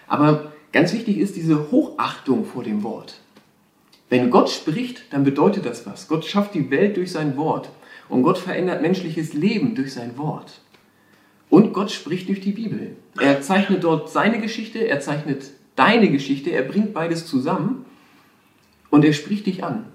Aber 0.07 0.53
ganz 0.73 0.93
wichtig 0.93 1.19
ist 1.19 1.37
diese 1.37 1.71
Hochachtung 1.71 2.45
vor 2.45 2.63
dem 2.63 2.83
Wort. 2.83 3.21
Wenn 4.09 4.31
Gott 4.31 4.49
spricht, 4.49 5.13
dann 5.13 5.25
bedeutet 5.25 5.67
das 5.67 5.87
was. 5.87 6.09
Gott 6.09 6.25
schafft 6.25 6.55
die 6.55 6.71
Welt 6.71 6.97
durch 6.97 7.13
sein 7.13 7.37
Wort. 7.37 7.69
Und 8.09 8.23
Gott 8.23 8.39
verändert 8.39 8.81
menschliches 8.81 9.35
Leben 9.35 9.75
durch 9.75 9.93
sein 9.93 10.17
Wort. 10.17 10.61
Und 11.51 11.73
Gott 11.73 11.91
spricht 11.91 12.29
durch 12.29 12.41
die 12.41 12.53
Bibel. 12.53 12.97
Er 13.21 13.41
zeichnet 13.43 13.85
dort 13.85 14.11
seine 14.11 14.41
Geschichte, 14.41 14.87
er 14.87 15.01
zeichnet 15.01 15.51
deine 15.77 16.11
Geschichte, 16.11 16.51
er 16.51 16.63
bringt 16.63 16.95
beides 16.95 17.27
zusammen 17.27 17.85
und 18.91 19.05
er 19.05 19.13
spricht 19.13 19.47
dich 19.47 19.65
an. 19.65 19.87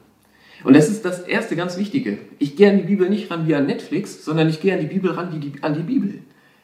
Und 0.63 0.75
das 0.75 0.89
ist 0.89 1.03
das 1.03 1.21
erste 1.21 1.55
ganz 1.55 1.77
Wichtige. 1.77 2.19
Ich 2.39 2.55
gehe 2.55 2.69
an 2.69 2.77
die 2.77 2.83
Bibel 2.83 3.09
nicht 3.09 3.29
ran 3.29 3.47
wie 3.47 3.55
an 3.55 3.65
Netflix, 3.65 4.23
sondern 4.23 4.47
ich 4.49 4.61
gehe 4.61 4.73
an 4.73 4.79
die 4.79 4.87
Bibel 4.87 5.11
ran 5.11 5.33
wie 5.33 5.39
die, 5.39 5.63
an 5.63 5.73
die 5.73 5.83
Bibel. 5.83 6.19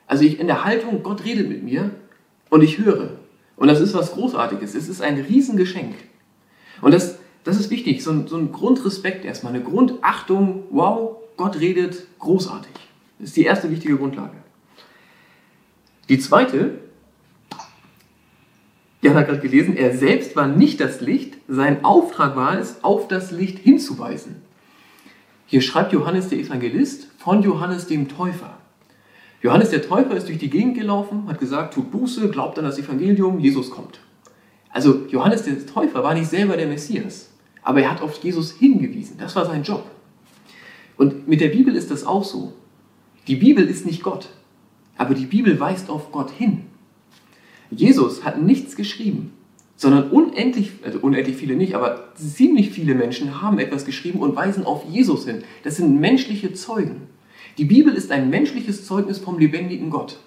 Also 0.07 0.23
ich 0.23 0.39
in 0.39 0.47
der 0.47 0.63
Haltung, 0.63 1.03
Gott 1.03 1.25
redet 1.25 1.49
mit 1.49 1.63
mir 1.63 1.91
und 2.49 2.61
ich 2.61 2.77
höre. 2.77 3.17
Und 3.57 3.67
das 3.67 3.81
ist 3.81 3.93
was 3.93 4.13
Großartiges. 4.13 4.73
Es 4.73 4.87
ist 4.87 5.01
ein 5.01 5.19
Riesengeschenk. 5.19 5.95
Und 6.81 6.93
das, 6.93 7.19
das 7.43 7.59
ist 7.59 7.69
wichtig, 7.69 8.03
so 8.03 8.11
ein, 8.11 8.27
so 8.27 8.37
ein 8.37 8.51
Grundrespekt 8.53 9.25
erstmal, 9.25 9.53
eine 9.53 9.63
Grundachtung, 9.63 10.63
wow, 10.69 11.17
Gott 11.35 11.59
redet 11.59 12.07
großartig. 12.19 12.71
Das 13.19 13.29
ist 13.29 13.37
die 13.37 13.43
erste 13.43 13.69
wichtige 13.69 13.97
Grundlage. 13.97 14.37
Die 16.07 16.19
zweite, 16.19 16.79
Jan 19.01 19.15
hat 19.15 19.27
gerade 19.27 19.39
gelesen, 19.39 19.77
er 19.77 19.95
selbst 19.97 20.35
war 20.35 20.47
nicht 20.47 20.81
das 20.81 20.99
Licht, 20.99 21.37
sein 21.47 21.85
Auftrag 21.85 22.35
war 22.35 22.59
es, 22.59 22.83
auf 22.83 23.07
das 23.07 23.31
Licht 23.31 23.59
hinzuweisen. 23.59 24.41
Hier 25.45 25.61
schreibt 25.61 25.93
Johannes 25.93 26.27
der 26.27 26.39
Evangelist 26.39 27.07
von 27.17 27.41
Johannes 27.41 27.87
dem 27.87 28.09
Täufer. 28.09 28.57
Johannes 29.41 29.69
der 29.69 29.81
Täufer 29.81 30.15
ist 30.15 30.27
durch 30.27 30.37
die 30.37 30.49
Gegend 30.49 30.75
gelaufen, 30.75 31.23
hat 31.27 31.39
gesagt, 31.39 31.73
tut 31.73 31.91
Buße, 31.91 32.29
glaubt 32.29 32.59
an 32.59 32.65
das 32.65 32.77
Evangelium, 32.77 33.39
Jesus 33.39 33.71
kommt. 33.71 33.99
Also 34.69 35.05
Johannes 35.07 35.43
der 35.43 35.65
Täufer 35.65 36.03
war 36.03 36.13
nicht 36.13 36.29
selber 36.29 36.57
der 36.57 36.67
Messias, 36.67 37.29
aber 37.63 37.81
er 37.81 37.91
hat 37.91 38.01
auf 38.01 38.21
Jesus 38.21 38.51
hingewiesen. 38.51 39.17
Das 39.17 39.35
war 39.35 39.45
sein 39.45 39.63
Job. 39.63 39.89
Und 40.97 41.27
mit 41.27 41.39
der 41.39 41.47
Bibel 41.47 41.75
ist 41.75 41.89
das 41.89 42.05
auch 42.05 42.25
so. 42.25 42.53
Die 43.27 43.37
Bibel 43.37 43.65
ist 43.65 43.85
nicht 43.85 44.03
Gott, 44.03 44.27
aber 44.97 45.13
die 45.13 45.25
Bibel 45.25 45.57
weist 45.59 45.89
auf 45.89 46.11
Gott 46.11 46.31
hin. 46.31 46.65
Jesus 47.71 48.23
hat 48.23 48.41
nichts 48.41 48.75
geschrieben, 48.75 49.33
sondern 49.75 50.09
unendlich, 50.09 50.71
also 50.83 50.99
unendlich 50.99 51.35
viele 51.35 51.55
nicht, 51.55 51.75
aber 51.75 52.09
ziemlich 52.15 52.71
viele 52.71 52.95
Menschen 52.95 53.41
haben 53.41 53.59
etwas 53.59 53.85
geschrieben 53.85 54.19
und 54.19 54.35
weisen 54.35 54.65
auf 54.65 54.83
Jesus 54.89 55.25
hin. 55.25 55.43
Das 55.63 55.77
sind 55.77 55.99
menschliche 55.99 56.53
Zeugen. 56.53 57.01
Die 57.57 57.65
Bibel 57.65 57.93
ist 57.93 58.11
ein 58.11 58.29
menschliches 58.29 58.85
Zeugnis 58.85 59.19
vom 59.19 59.37
lebendigen 59.37 59.89
Gott. 59.89 60.19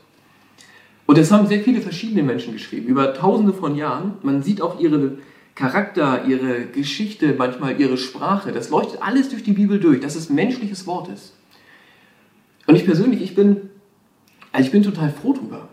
Und 1.06 1.18
das 1.18 1.30
haben 1.30 1.46
sehr 1.46 1.61
viele 1.61 1.80
verschiedene 1.80 2.22
Menschen 2.22 2.52
geschrieben, 2.52 2.87
über 2.87 3.14
tausende 3.14 3.52
von 3.52 3.76
Jahren. 3.76 4.14
Man 4.22 4.42
sieht 4.42 4.62
auch 4.62 4.78
ihre 4.80 5.18
Charakter, 5.54 6.25
ihre 6.26 6.66
Geschichte, 6.66 7.34
manchmal 7.37 7.78
ihre 7.80 7.99
Sprache. 7.99 8.52
Das 8.52 8.70
leuchtet 8.70 9.02
alles 9.02 9.28
durch 9.28 9.42
die 9.42 9.52
Bibel 9.52 9.80
durch, 9.80 10.00
dass 10.00 10.14
es 10.14 10.30
menschliches 10.30 10.87
Wort 10.87 11.08
ist. 11.08 11.34
Und 12.66 12.76
ich 12.76 12.84
persönlich, 12.84 13.20
ich 13.20 13.34
bin, 13.34 13.70
also 14.52 14.66
ich 14.66 14.72
bin 14.72 14.82
total 14.82 15.11
froh 15.11 15.34
drüber. 15.34 15.68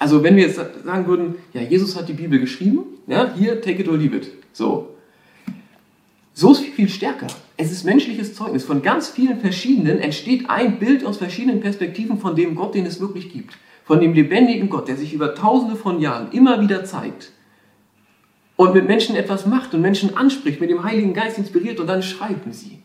Also 0.00 0.22
wenn 0.22 0.34
wir 0.34 0.44
jetzt 0.44 0.56
sagen 0.56 1.06
würden, 1.06 1.34
ja, 1.52 1.60
Jesus 1.60 1.94
hat 1.94 2.08
die 2.08 2.14
Bibel 2.14 2.40
geschrieben, 2.40 2.84
ja, 3.06 3.34
hier, 3.36 3.60
take 3.60 3.82
it 3.82 3.88
or 3.88 3.98
leave 3.98 4.16
it. 4.16 4.30
So. 4.52 4.96
So 6.32 6.52
ist 6.52 6.60
viel 6.62 6.88
stärker. 6.88 7.26
Es 7.58 7.70
ist 7.70 7.84
menschliches 7.84 8.34
Zeugnis. 8.34 8.64
Von 8.64 8.80
ganz 8.80 9.10
vielen 9.10 9.40
verschiedenen 9.40 9.98
entsteht 9.98 10.48
ein 10.48 10.78
Bild 10.78 11.04
aus 11.04 11.18
verschiedenen 11.18 11.60
Perspektiven 11.60 12.18
von 12.18 12.34
dem 12.34 12.54
Gott, 12.54 12.74
den 12.74 12.86
es 12.86 12.98
wirklich 12.98 13.30
gibt. 13.30 13.58
Von 13.84 14.00
dem 14.00 14.14
lebendigen 14.14 14.70
Gott, 14.70 14.88
der 14.88 14.96
sich 14.96 15.12
über 15.12 15.34
tausende 15.34 15.76
von 15.76 16.00
Jahren 16.00 16.32
immer 16.32 16.62
wieder 16.62 16.82
zeigt 16.84 17.32
und 18.56 18.72
mit 18.72 18.86
Menschen 18.86 19.16
etwas 19.16 19.44
macht 19.44 19.74
und 19.74 19.82
Menschen 19.82 20.16
anspricht, 20.16 20.62
mit 20.62 20.70
dem 20.70 20.82
Heiligen 20.82 21.12
Geist 21.12 21.36
inspiriert 21.36 21.78
und 21.78 21.88
dann 21.88 22.02
schreiben 22.02 22.54
sie. 22.54 22.78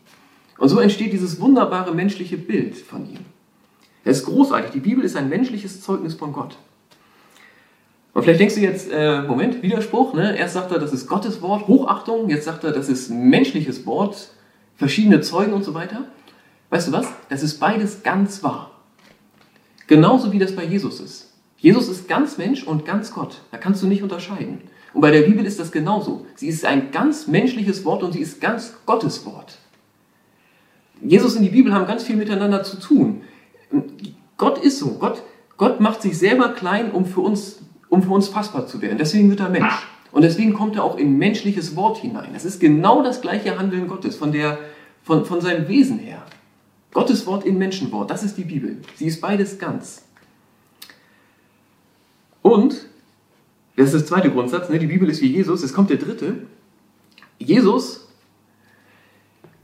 Und 0.58 0.68
so 0.68 0.80
entsteht 0.80 1.14
dieses 1.14 1.40
wunderbare 1.40 1.94
menschliche 1.94 2.36
Bild 2.36 2.76
von 2.76 3.08
ihm. 3.08 3.24
Es 4.04 4.18
ist 4.18 4.26
großartig. 4.26 4.72
Die 4.72 4.80
Bibel 4.80 5.02
ist 5.02 5.16
ein 5.16 5.30
menschliches 5.30 5.80
Zeugnis 5.80 6.12
von 6.12 6.34
Gott. 6.34 6.58
Und 8.16 8.22
vielleicht 8.22 8.40
denkst 8.40 8.54
du 8.54 8.62
jetzt, 8.62 8.90
äh, 8.90 9.20
Moment, 9.20 9.62
Widerspruch, 9.62 10.14
ne? 10.14 10.38
Erst 10.38 10.54
sagt 10.54 10.72
er, 10.72 10.78
das 10.78 10.94
ist 10.94 11.06
Gottes 11.06 11.42
Wort, 11.42 11.68
Hochachtung, 11.68 12.30
jetzt 12.30 12.46
sagt 12.46 12.64
er, 12.64 12.72
das 12.72 12.88
ist 12.88 13.10
menschliches 13.10 13.84
Wort, 13.84 14.30
verschiedene 14.74 15.20
Zeugen 15.20 15.52
und 15.52 15.64
so 15.64 15.74
weiter. 15.74 16.04
Weißt 16.70 16.88
du 16.88 16.92
was? 16.92 17.08
Das 17.28 17.42
ist 17.42 17.58
beides 17.60 18.02
ganz 18.04 18.42
wahr. 18.42 18.70
Genauso 19.86 20.32
wie 20.32 20.38
das 20.38 20.56
bei 20.56 20.64
Jesus 20.64 20.98
ist. 20.98 21.34
Jesus 21.58 21.90
ist 21.90 22.08
ganz 22.08 22.38
Mensch 22.38 22.66
und 22.66 22.86
ganz 22.86 23.12
Gott. 23.12 23.42
Da 23.50 23.58
kannst 23.58 23.82
du 23.82 23.86
nicht 23.86 24.02
unterscheiden. 24.02 24.62
Und 24.94 25.02
bei 25.02 25.10
der 25.10 25.20
Bibel 25.20 25.44
ist 25.44 25.60
das 25.60 25.70
genauso. 25.70 26.24
Sie 26.36 26.48
ist 26.48 26.64
ein 26.64 26.92
ganz 26.92 27.26
menschliches 27.26 27.84
Wort 27.84 28.02
und 28.02 28.12
sie 28.12 28.20
ist 28.20 28.40
ganz 28.40 28.78
Gottes 28.86 29.26
Wort. 29.26 29.58
Jesus 31.02 31.36
und 31.36 31.42
die 31.42 31.50
Bibel 31.50 31.74
haben 31.74 31.86
ganz 31.86 32.04
viel 32.04 32.16
miteinander 32.16 32.62
zu 32.62 32.80
tun. 32.80 33.20
Gott 34.38 34.56
ist 34.56 34.78
so. 34.78 34.92
Gott, 34.92 35.22
Gott 35.58 35.80
macht 35.80 36.00
sich 36.00 36.16
selber 36.16 36.48
klein, 36.54 36.92
um 36.92 37.04
für 37.04 37.20
uns 37.20 37.58
um 37.88 38.02
für 38.02 38.10
uns 38.10 38.28
fassbar 38.28 38.66
zu 38.66 38.82
werden. 38.82 38.98
Deswegen 38.98 39.30
wird 39.30 39.40
er 39.40 39.48
Mensch. 39.48 39.86
Und 40.12 40.22
deswegen 40.22 40.54
kommt 40.54 40.76
er 40.76 40.84
auch 40.84 40.96
in 40.96 41.18
menschliches 41.18 41.76
Wort 41.76 41.98
hinein. 41.98 42.30
Das 42.32 42.44
ist 42.44 42.60
genau 42.60 43.02
das 43.02 43.20
gleiche 43.20 43.58
Handeln 43.58 43.86
Gottes, 43.86 44.16
von, 44.16 44.32
der, 44.32 44.58
von, 45.02 45.24
von 45.24 45.40
seinem 45.40 45.68
Wesen 45.68 45.98
her. 45.98 46.22
Gottes 46.92 47.26
Wort 47.26 47.44
in 47.44 47.58
Menschenwort, 47.58 48.10
das 48.10 48.22
ist 48.22 48.38
die 48.38 48.44
Bibel. 48.44 48.78
Sie 48.94 49.06
ist 49.06 49.20
beides 49.20 49.58
ganz. 49.58 50.04
Und, 52.40 52.86
das 53.76 53.92
ist 53.92 54.00
der 54.00 54.06
zweite 54.06 54.30
Grundsatz, 54.30 54.70
ne, 54.70 54.78
die 54.78 54.86
Bibel 54.86 55.10
ist 55.10 55.20
wie 55.20 55.26
Jesus, 55.26 55.62
es 55.62 55.74
kommt 55.74 55.90
der 55.90 55.98
dritte. 55.98 56.46
Jesus 57.38 58.08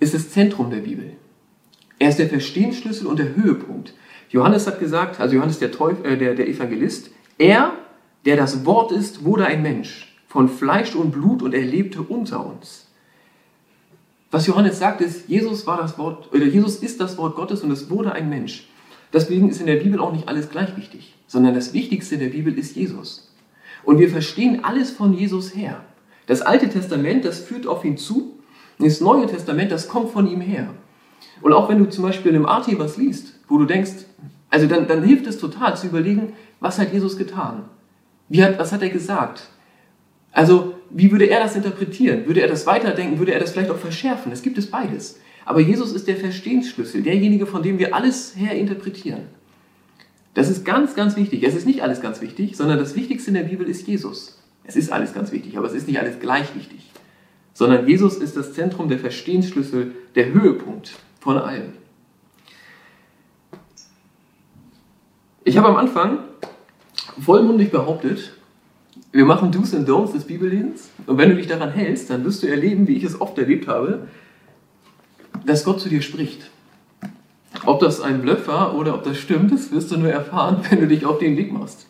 ist 0.00 0.12
das 0.12 0.30
Zentrum 0.30 0.70
der 0.70 0.80
Bibel. 0.80 1.12
Er 1.98 2.10
ist 2.10 2.18
der 2.18 2.28
Verstehensschlüssel 2.28 3.06
und 3.06 3.18
der 3.18 3.36
Höhepunkt. 3.36 3.94
Johannes 4.28 4.66
hat 4.66 4.80
gesagt, 4.80 5.20
also 5.20 5.36
Johannes 5.36 5.58
der, 5.60 5.72
Teuf, 5.72 6.04
äh, 6.04 6.16
der, 6.16 6.34
der 6.34 6.48
Evangelist, 6.48 7.10
er 7.38 7.72
der 8.24 8.36
das 8.36 8.64
Wort 8.64 8.92
ist, 8.92 9.24
wurde 9.24 9.46
ein 9.46 9.62
Mensch 9.62 10.12
von 10.28 10.48
Fleisch 10.48 10.94
und 10.94 11.10
Blut 11.10 11.42
und 11.42 11.52
er 11.54 11.62
lebte 11.62 12.02
unter 12.02 12.46
uns. 12.46 12.86
Was 14.30 14.46
Johannes 14.46 14.78
sagt 14.78 15.02
ist, 15.02 15.28
Jesus 15.28 15.66
war 15.66 15.76
das 15.76 15.98
Wort, 15.98 16.32
oder 16.32 16.46
Jesus 16.46 16.76
ist 16.76 17.00
das 17.00 17.18
Wort 17.18 17.36
Gottes 17.36 17.62
und 17.62 17.70
es 17.70 17.90
wurde 17.90 18.12
ein 18.12 18.30
Mensch. 18.30 18.66
Deswegen 19.12 19.50
ist 19.50 19.60
in 19.60 19.66
der 19.66 19.76
Bibel 19.76 20.00
auch 20.00 20.12
nicht 20.12 20.28
alles 20.28 20.48
gleich 20.48 20.74
wichtig, 20.76 21.14
sondern 21.26 21.54
das 21.54 21.74
Wichtigste 21.74 22.14
in 22.14 22.22
der 22.22 22.30
Bibel 22.30 22.56
ist 22.56 22.74
Jesus. 22.76 23.30
Und 23.84 23.98
wir 23.98 24.08
verstehen 24.08 24.64
alles 24.64 24.90
von 24.90 25.12
Jesus 25.12 25.54
her. 25.54 25.84
Das 26.26 26.40
Alte 26.40 26.70
Testament, 26.70 27.26
das 27.26 27.40
führt 27.40 27.66
auf 27.66 27.84
ihn 27.84 27.98
zu, 27.98 28.38
und 28.78 28.86
das 28.86 29.02
Neue 29.02 29.26
Testament, 29.26 29.70
das 29.70 29.88
kommt 29.88 30.12
von 30.12 30.26
ihm 30.26 30.40
her. 30.40 30.70
Und 31.42 31.52
auch 31.52 31.68
wenn 31.68 31.78
du 31.78 31.90
zum 31.90 32.04
Beispiel 32.04 32.34
im 32.34 32.46
AT 32.46 32.66
was 32.78 32.96
liest, 32.96 33.34
wo 33.48 33.58
du 33.58 33.66
denkst, 33.66 34.06
also 34.48 34.66
dann, 34.66 34.88
dann 34.88 35.02
hilft 35.02 35.26
es 35.26 35.38
total 35.38 35.76
zu 35.76 35.88
überlegen, 35.88 36.32
was 36.60 36.78
hat 36.78 36.92
Jesus 36.92 37.18
getan? 37.18 37.64
Hat, 38.40 38.58
was 38.58 38.72
hat 38.72 38.82
er 38.82 38.88
gesagt? 38.88 39.48
Also, 40.32 40.74
wie 40.90 41.10
würde 41.10 41.26
er 41.26 41.40
das 41.40 41.56
interpretieren? 41.56 42.26
Würde 42.26 42.40
er 42.40 42.48
das 42.48 42.66
weiterdenken? 42.66 43.18
Würde 43.18 43.32
er 43.32 43.40
das 43.40 43.52
vielleicht 43.52 43.70
auch 43.70 43.78
verschärfen? 43.78 44.32
Es 44.32 44.42
gibt 44.42 44.56
es 44.58 44.70
beides. 44.70 45.18
Aber 45.44 45.60
Jesus 45.60 45.92
ist 45.92 46.06
der 46.06 46.16
Verstehensschlüssel, 46.16 47.02
derjenige, 47.02 47.46
von 47.46 47.62
dem 47.62 47.78
wir 47.78 47.94
alles 47.94 48.34
her 48.36 48.54
interpretieren. 48.54 49.22
Das 50.34 50.48
ist 50.48 50.64
ganz, 50.64 50.94
ganz 50.94 51.16
wichtig. 51.16 51.42
Es 51.42 51.54
ist 51.54 51.66
nicht 51.66 51.82
alles 51.82 52.00
ganz 52.00 52.20
wichtig, 52.20 52.56
sondern 52.56 52.78
das 52.78 52.94
Wichtigste 52.94 53.28
in 53.30 53.34
der 53.34 53.42
Bibel 53.42 53.68
ist 53.68 53.86
Jesus. 53.86 54.38
Es 54.64 54.76
ist 54.76 54.92
alles 54.92 55.12
ganz 55.12 55.32
wichtig, 55.32 55.58
aber 55.58 55.66
es 55.66 55.74
ist 55.74 55.88
nicht 55.88 55.98
alles 55.98 56.20
gleich 56.20 56.54
wichtig. 56.54 56.90
Sondern 57.52 57.86
Jesus 57.86 58.16
ist 58.16 58.36
das 58.36 58.54
Zentrum, 58.54 58.88
der 58.88 58.98
Verstehensschlüssel, 58.98 59.92
der 60.14 60.32
Höhepunkt 60.32 60.92
von 61.20 61.36
allem. 61.36 61.72
Ich 65.44 65.58
habe 65.58 65.68
am 65.68 65.76
Anfang 65.76 66.20
vollmundig 67.20 67.70
behauptet, 67.70 68.32
wir 69.12 69.24
machen 69.24 69.52
Do's 69.52 69.74
and 69.74 69.88
Don'ts 69.88 70.12
des 70.12 70.24
Bibellesens 70.24 70.90
und 71.06 71.18
wenn 71.18 71.30
du 71.30 71.36
dich 71.36 71.46
daran 71.46 71.70
hältst, 71.70 72.10
dann 72.10 72.24
wirst 72.24 72.42
du 72.42 72.46
erleben, 72.46 72.86
wie 72.88 72.96
ich 72.96 73.04
es 73.04 73.20
oft 73.20 73.36
erlebt 73.38 73.68
habe, 73.68 74.08
dass 75.46 75.64
Gott 75.64 75.80
zu 75.80 75.88
dir 75.88 76.02
spricht. 76.02 76.50
Ob 77.64 77.80
das 77.80 78.00
ein 78.00 78.22
Bluff 78.22 78.48
war 78.48 78.76
oder 78.76 78.94
ob 78.94 79.04
das 79.04 79.18
stimmt, 79.18 79.52
das 79.52 79.70
wirst 79.70 79.90
du 79.90 79.98
nur 79.98 80.10
erfahren, 80.10 80.64
wenn 80.70 80.80
du 80.80 80.88
dich 80.88 81.04
auf 81.04 81.18
den 81.18 81.36
Weg 81.36 81.52
machst. 81.52 81.86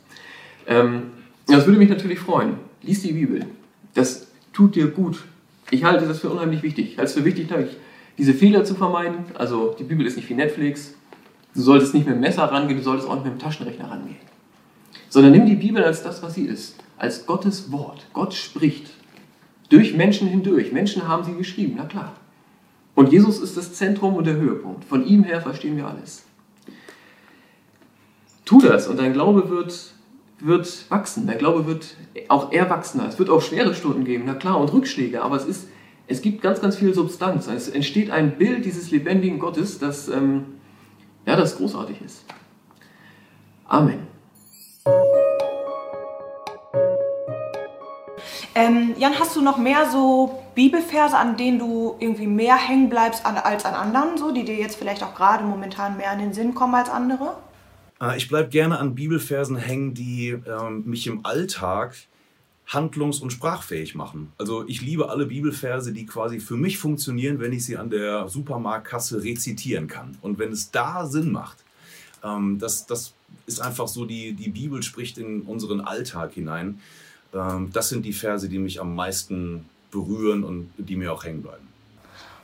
Ähm, 0.66 1.04
das 1.46 1.66
würde 1.66 1.78
mich 1.78 1.88
natürlich 1.88 2.18
freuen. 2.18 2.54
Lies 2.82 3.02
die 3.02 3.12
Bibel. 3.12 3.46
Das 3.94 4.28
tut 4.52 4.74
dir 4.74 4.88
gut. 4.88 5.22
Ich 5.70 5.84
halte 5.84 6.06
das 6.06 6.20
für 6.20 6.30
unheimlich 6.30 6.62
wichtig. 6.62 6.92
Ich 6.92 6.98
halte 6.98 7.10
es 7.10 7.16
für 7.16 7.24
wichtig, 7.24 7.48
diese 8.18 8.34
Fehler 8.34 8.64
zu 8.64 8.74
vermeiden. 8.74 9.24
Also 9.34 9.74
die 9.78 9.84
Bibel 9.84 10.06
ist 10.06 10.16
nicht 10.16 10.28
wie 10.28 10.34
Netflix. 10.34 10.94
Du 11.54 11.60
solltest 11.60 11.94
nicht 11.94 12.06
mit 12.06 12.14
dem 12.14 12.20
Messer 12.20 12.44
rangehen, 12.44 12.78
du 12.78 12.84
solltest 12.84 13.08
auch 13.08 13.14
nicht 13.14 13.24
mit 13.24 13.34
dem 13.34 13.38
Taschenrechner 13.38 13.90
rangehen. 13.90 14.16
Sondern 15.12 15.33
nimm 15.33 15.45
die 15.45 15.57
Bibel 15.57 15.85
als 15.85 16.02
das, 16.02 16.23
was 16.23 16.37
sie 16.37 16.47
ist. 16.47 16.76
Als 16.97 17.26
Gottes 17.26 17.71
Wort. 17.71 18.07
Gott 18.14 18.33
spricht. 18.33 18.88
Durch 19.69 19.95
Menschen 19.95 20.26
hindurch. 20.26 20.73
Menschen 20.73 21.07
haben 21.07 21.23
sie 21.23 21.35
geschrieben, 21.35 21.75
na 21.76 21.85
klar. 21.85 22.14
Und 22.95 23.12
Jesus 23.12 23.38
ist 23.38 23.54
das 23.59 23.75
Zentrum 23.75 24.14
und 24.14 24.26
der 24.26 24.37
Höhepunkt. 24.37 24.87
Von 24.87 25.07
ihm 25.07 25.23
her 25.23 25.42
verstehen 25.42 25.76
wir 25.76 25.87
alles. 25.87 26.25
Tu 28.47 28.59
das 28.62 28.88
und 28.88 28.99
dein 28.99 29.12
Glaube 29.12 29.50
wird, 29.50 29.92
wird 30.40 30.90
wachsen. 30.90 31.26
Dein 31.26 31.37
Glaube 31.37 31.66
wird 31.66 31.95
auch 32.28 32.50
erwachsener. 32.50 33.07
Es 33.07 33.19
wird 33.19 33.28
auch 33.28 33.42
schwere 33.42 33.75
Stunden 33.75 34.07
geben, 34.07 34.25
na 34.25 34.33
klar, 34.33 34.59
und 34.59 34.73
Rückschläge. 34.73 35.21
Aber 35.21 35.37
es, 35.37 35.45
ist, 35.45 35.69
es 36.07 36.23
gibt 36.23 36.40
ganz, 36.40 36.62
ganz 36.62 36.76
viel 36.76 36.95
Substanz. 36.95 37.49
Es 37.49 37.69
entsteht 37.69 38.11
ein 38.11 38.38
Bild 38.38 38.64
dieses 38.64 38.90
lebendigen 38.90 39.38
Gottes, 39.38 39.78
das, 39.78 40.09
ähm, 40.09 40.54
ja, 41.26 41.37
das 41.37 41.59
großartig 41.59 42.00
ist. 42.00 42.25
Amen. 43.66 44.12
Ähm, 48.54 48.94
Jan, 48.98 49.18
hast 49.18 49.34
du 49.34 49.40
noch 49.40 49.56
mehr 49.56 49.90
so 49.90 50.42
Bibelverse, 50.54 51.16
an 51.16 51.36
denen 51.36 51.58
du 51.58 51.96
irgendwie 52.00 52.26
mehr 52.26 52.56
hängen 52.56 52.90
bleibst 52.90 53.24
als 53.24 53.64
an 53.64 53.74
anderen, 53.74 54.18
so, 54.18 54.32
die 54.32 54.44
dir 54.44 54.56
jetzt 54.56 54.76
vielleicht 54.76 55.02
auch 55.02 55.14
gerade 55.14 55.44
momentan 55.44 55.96
mehr 55.96 56.12
in 56.12 56.18
den 56.18 56.32
Sinn 56.34 56.54
kommen 56.54 56.74
als 56.74 56.90
andere? 56.90 57.36
Äh, 58.00 58.18
ich 58.18 58.28
bleibe 58.28 58.50
gerne 58.50 58.78
an 58.78 58.94
Bibelversen 58.94 59.56
hängen, 59.56 59.94
die 59.94 60.36
ähm, 60.46 60.84
mich 60.84 61.06
im 61.06 61.24
Alltag 61.24 61.94
handlungs- 62.66 63.20
und 63.20 63.32
sprachfähig 63.32 63.94
machen. 63.94 64.32
Also 64.38 64.66
ich 64.66 64.82
liebe 64.82 65.08
alle 65.08 65.26
Bibelverse, 65.26 65.92
die 65.92 66.06
quasi 66.06 66.38
für 66.38 66.56
mich 66.56 66.78
funktionieren, 66.78 67.40
wenn 67.40 67.52
ich 67.52 67.64
sie 67.64 67.76
an 67.76 67.90
der 67.90 68.28
Supermarktkasse 68.28 69.22
rezitieren 69.22 69.88
kann. 69.88 70.16
Und 70.20 70.38
wenn 70.38 70.52
es 70.52 70.70
da 70.70 71.06
Sinn 71.06 71.32
macht, 71.32 71.58
ähm, 72.24 72.58
das, 72.58 72.86
das 72.86 73.14
ist 73.46 73.60
einfach 73.60 73.88
so, 73.88 74.04
die, 74.04 74.32
die 74.32 74.50
Bibel 74.50 74.82
spricht 74.82 75.18
in 75.18 75.42
unseren 75.42 75.80
Alltag 75.80 76.32
hinein. 76.32 76.80
Ähm, 77.34 77.70
das 77.72 77.88
sind 77.88 78.04
die 78.04 78.12
Verse, 78.12 78.48
die 78.48 78.58
mich 78.58 78.80
am 78.80 78.94
meisten 78.94 79.68
berühren 79.90 80.44
und 80.44 80.70
die 80.78 80.96
mir 80.96 81.12
auch 81.12 81.24
hängen 81.24 81.42
bleiben. 81.42 81.68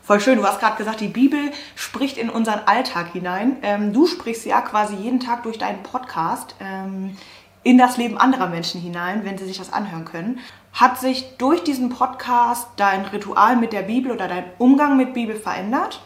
Voll 0.02 0.20
schön, 0.20 0.38
du 0.38 0.44
hast 0.44 0.60
gerade 0.60 0.78
gesagt, 0.78 1.00
die 1.00 1.08
Bibel 1.08 1.50
spricht 1.74 2.16
in 2.16 2.30
unseren 2.30 2.60
Alltag 2.60 3.12
hinein. 3.12 3.58
Ähm, 3.60 3.92
du 3.92 4.06
sprichst 4.06 4.46
ja 4.46 4.62
quasi 4.62 4.96
jeden 4.96 5.20
Tag 5.20 5.42
durch 5.42 5.58
deinen 5.58 5.82
Podcast 5.82 6.54
ähm, 6.60 7.16
in 7.62 7.76
das 7.76 7.98
Leben 7.98 8.16
anderer 8.16 8.48
Menschen 8.48 8.80
hinein, 8.80 9.26
wenn 9.26 9.36
sie 9.36 9.44
sich 9.44 9.58
das 9.58 9.70
anhören 9.70 10.06
können. 10.06 10.38
Hat 10.72 10.98
sich 10.98 11.36
durch 11.36 11.62
diesen 11.62 11.90
Podcast 11.90 12.68
dein 12.76 13.04
Ritual 13.04 13.56
mit 13.56 13.74
der 13.74 13.82
Bibel 13.82 14.10
oder 14.10 14.28
dein 14.28 14.44
Umgang 14.56 14.96
mit 14.96 15.12
Bibel 15.12 15.36
verändert? 15.36 16.00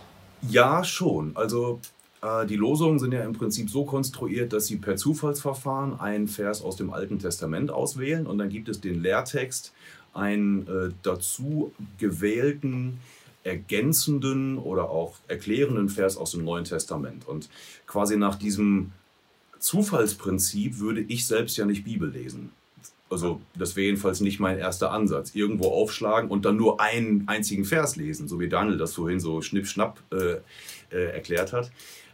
Ja, 0.49 0.83
schon. 0.83 1.37
Also 1.37 1.81
die 2.49 2.57
Losungen 2.57 3.01
sind 3.01 3.13
ja 3.13 3.25
im 3.25 3.33
Prinzip 3.33 3.69
so 3.69 3.85
konstruiert, 3.85 4.53
dass 4.53 4.67
sie 4.67 4.77
per 4.77 4.97
Zufallsverfahren 4.97 5.99
einen 5.99 6.29
Vers 6.29 6.63
aus 6.63 6.77
dem 6.77 6.93
Alten 6.93 7.19
Testament 7.19 7.73
auswählen 7.73 8.29
und 8.29 8.39
dann 8.39 8.49
gibt 8.49 8.69
es 8.69 8.81
den 8.81 9.03
Lehrtext, 9.03 9.73
einen 10.15 10.67
äh, 10.69 10.93
dazu 11.03 11.73
gewählten, 11.99 12.99
ergänzenden 13.45 14.59
oder 14.59 14.91
auch 14.91 15.17
erklärenden 15.27 15.89
Vers 15.89 16.17
aus 16.17 16.33
dem 16.33 16.45
Neuen 16.45 16.65
Testament. 16.65 17.27
Und 17.27 17.49
quasi 17.87 18.17
nach 18.17 18.37
diesem 18.37 18.93
Zufallsprinzip 19.59 20.79
würde 20.79 21.01
ich 21.01 21.27
selbst 21.27 21.57
ja 21.57 21.65
nicht 21.65 21.85
Bibel 21.85 22.09
lesen. 22.11 22.51
Also 23.11 23.41
das 23.55 23.77
wäre 23.77 23.87
jedenfalls 23.87 24.21
nicht 24.21 24.41
mein 24.41 24.59
erster 24.59 24.91
Ansatz. 24.91 25.35
Irgendwo 25.35 25.69
aufschlagen 25.69 26.31
und 26.31 26.45
dann 26.45 26.57
nur 26.57 26.81
einen 26.81 27.29
einzigen 27.29 27.65
Vers 27.65 27.97
lesen, 27.97 28.27
so 28.29 28.41
wie 28.41 28.49
Daniel 28.49 28.79
das 28.79 28.95
vorhin 28.95 29.21
so 29.21 29.43
schnipp-schnapp 29.43 30.01
äh, 30.13 30.37
äh, 30.95 31.13
erklärt 31.13 31.53
hat. 31.53 31.71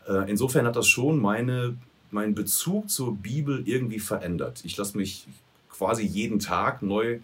Äh, 0.09 0.31
insofern 0.31 0.66
hat 0.66 0.77
das 0.77 0.88
schon 0.88 1.21
meine, 1.21 1.77
meinen 2.11 2.35
Bezug 2.35 2.90
zur 2.90 3.16
Bibel 3.16 3.62
irgendwie 3.66 4.01
verändert. 4.01 4.62
Ich 4.64 4.77
lasse 4.77 4.97
mich 4.97 5.27
quasi 5.71 6.05
jeden 6.05 6.38
Tag 6.38 6.83
neu 6.83 7.21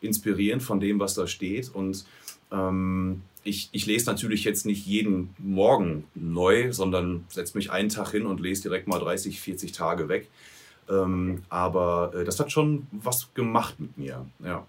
inspirieren 0.00 0.60
von 0.60 0.80
dem, 0.80 1.00
was 1.00 1.14
da 1.14 1.26
steht. 1.26 1.68
Und 1.74 2.04
ähm, 2.52 3.22
ich, 3.44 3.68
ich 3.72 3.86
lese 3.86 4.06
natürlich 4.06 4.44
jetzt 4.44 4.66
nicht 4.66 4.86
jeden 4.86 5.30
Morgen 5.38 6.04
neu, 6.14 6.72
sondern 6.72 7.24
setze 7.28 7.56
mich 7.56 7.70
einen 7.70 7.88
Tag 7.88 8.10
hin 8.10 8.26
und 8.26 8.40
lese 8.40 8.62
direkt 8.62 8.86
mal 8.88 9.00
30, 9.00 9.40
40 9.40 9.72
Tage 9.72 10.08
weg. 10.08 10.28
Ähm, 10.88 11.42
aber 11.48 12.12
äh, 12.14 12.24
das 12.24 12.40
hat 12.40 12.52
schon 12.52 12.86
was 12.92 13.32
gemacht 13.34 13.78
mit 13.80 13.98
mir. 13.98 14.26
Ja. 14.44 14.66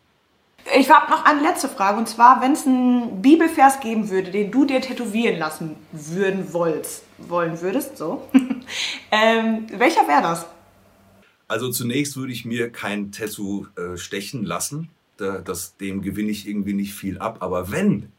Ich 0.78 0.90
habe 0.90 1.10
noch 1.10 1.26
eine 1.26 1.42
letzte 1.42 1.68
Frage 1.68 1.98
und 1.98 2.08
zwar, 2.08 2.42
wenn 2.42 2.54
es 2.54 2.66
einen 2.66 3.22
Bibelvers 3.22 3.80
geben 3.80 4.10
würde, 4.10 4.32
den 4.32 4.52
du 4.52 4.66
dir 4.66 4.82
tätowieren 4.82 5.40
lassen 5.40 5.76
würden 5.92 6.54
wolltest, 6.54 7.04
wollen 7.18 7.62
würdest, 7.62 7.98
so, 7.98 8.28
ähm, 9.12 9.68
welcher 9.78 10.08
wäre 10.08 10.22
das? 10.22 10.46
Also 11.48 11.72
zunächst 11.72 12.16
würde 12.16 12.32
ich 12.32 12.46
mir 12.46 12.72
kein 12.72 13.12
Tattoo 13.12 13.66
äh, 13.76 13.98
stechen 13.98 14.44
lassen. 14.44 14.90
Da, 15.18 15.40
das, 15.40 15.76
dem 15.78 16.02
gewinne 16.02 16.30
ich 16.30 16.48
irgendwie 16.48 16.74
nicht 16.74 16.94
viel 16.94 17.18
ab. 17.18 17.38
Aber 17.40 17.72
wenn, 17.72 18.12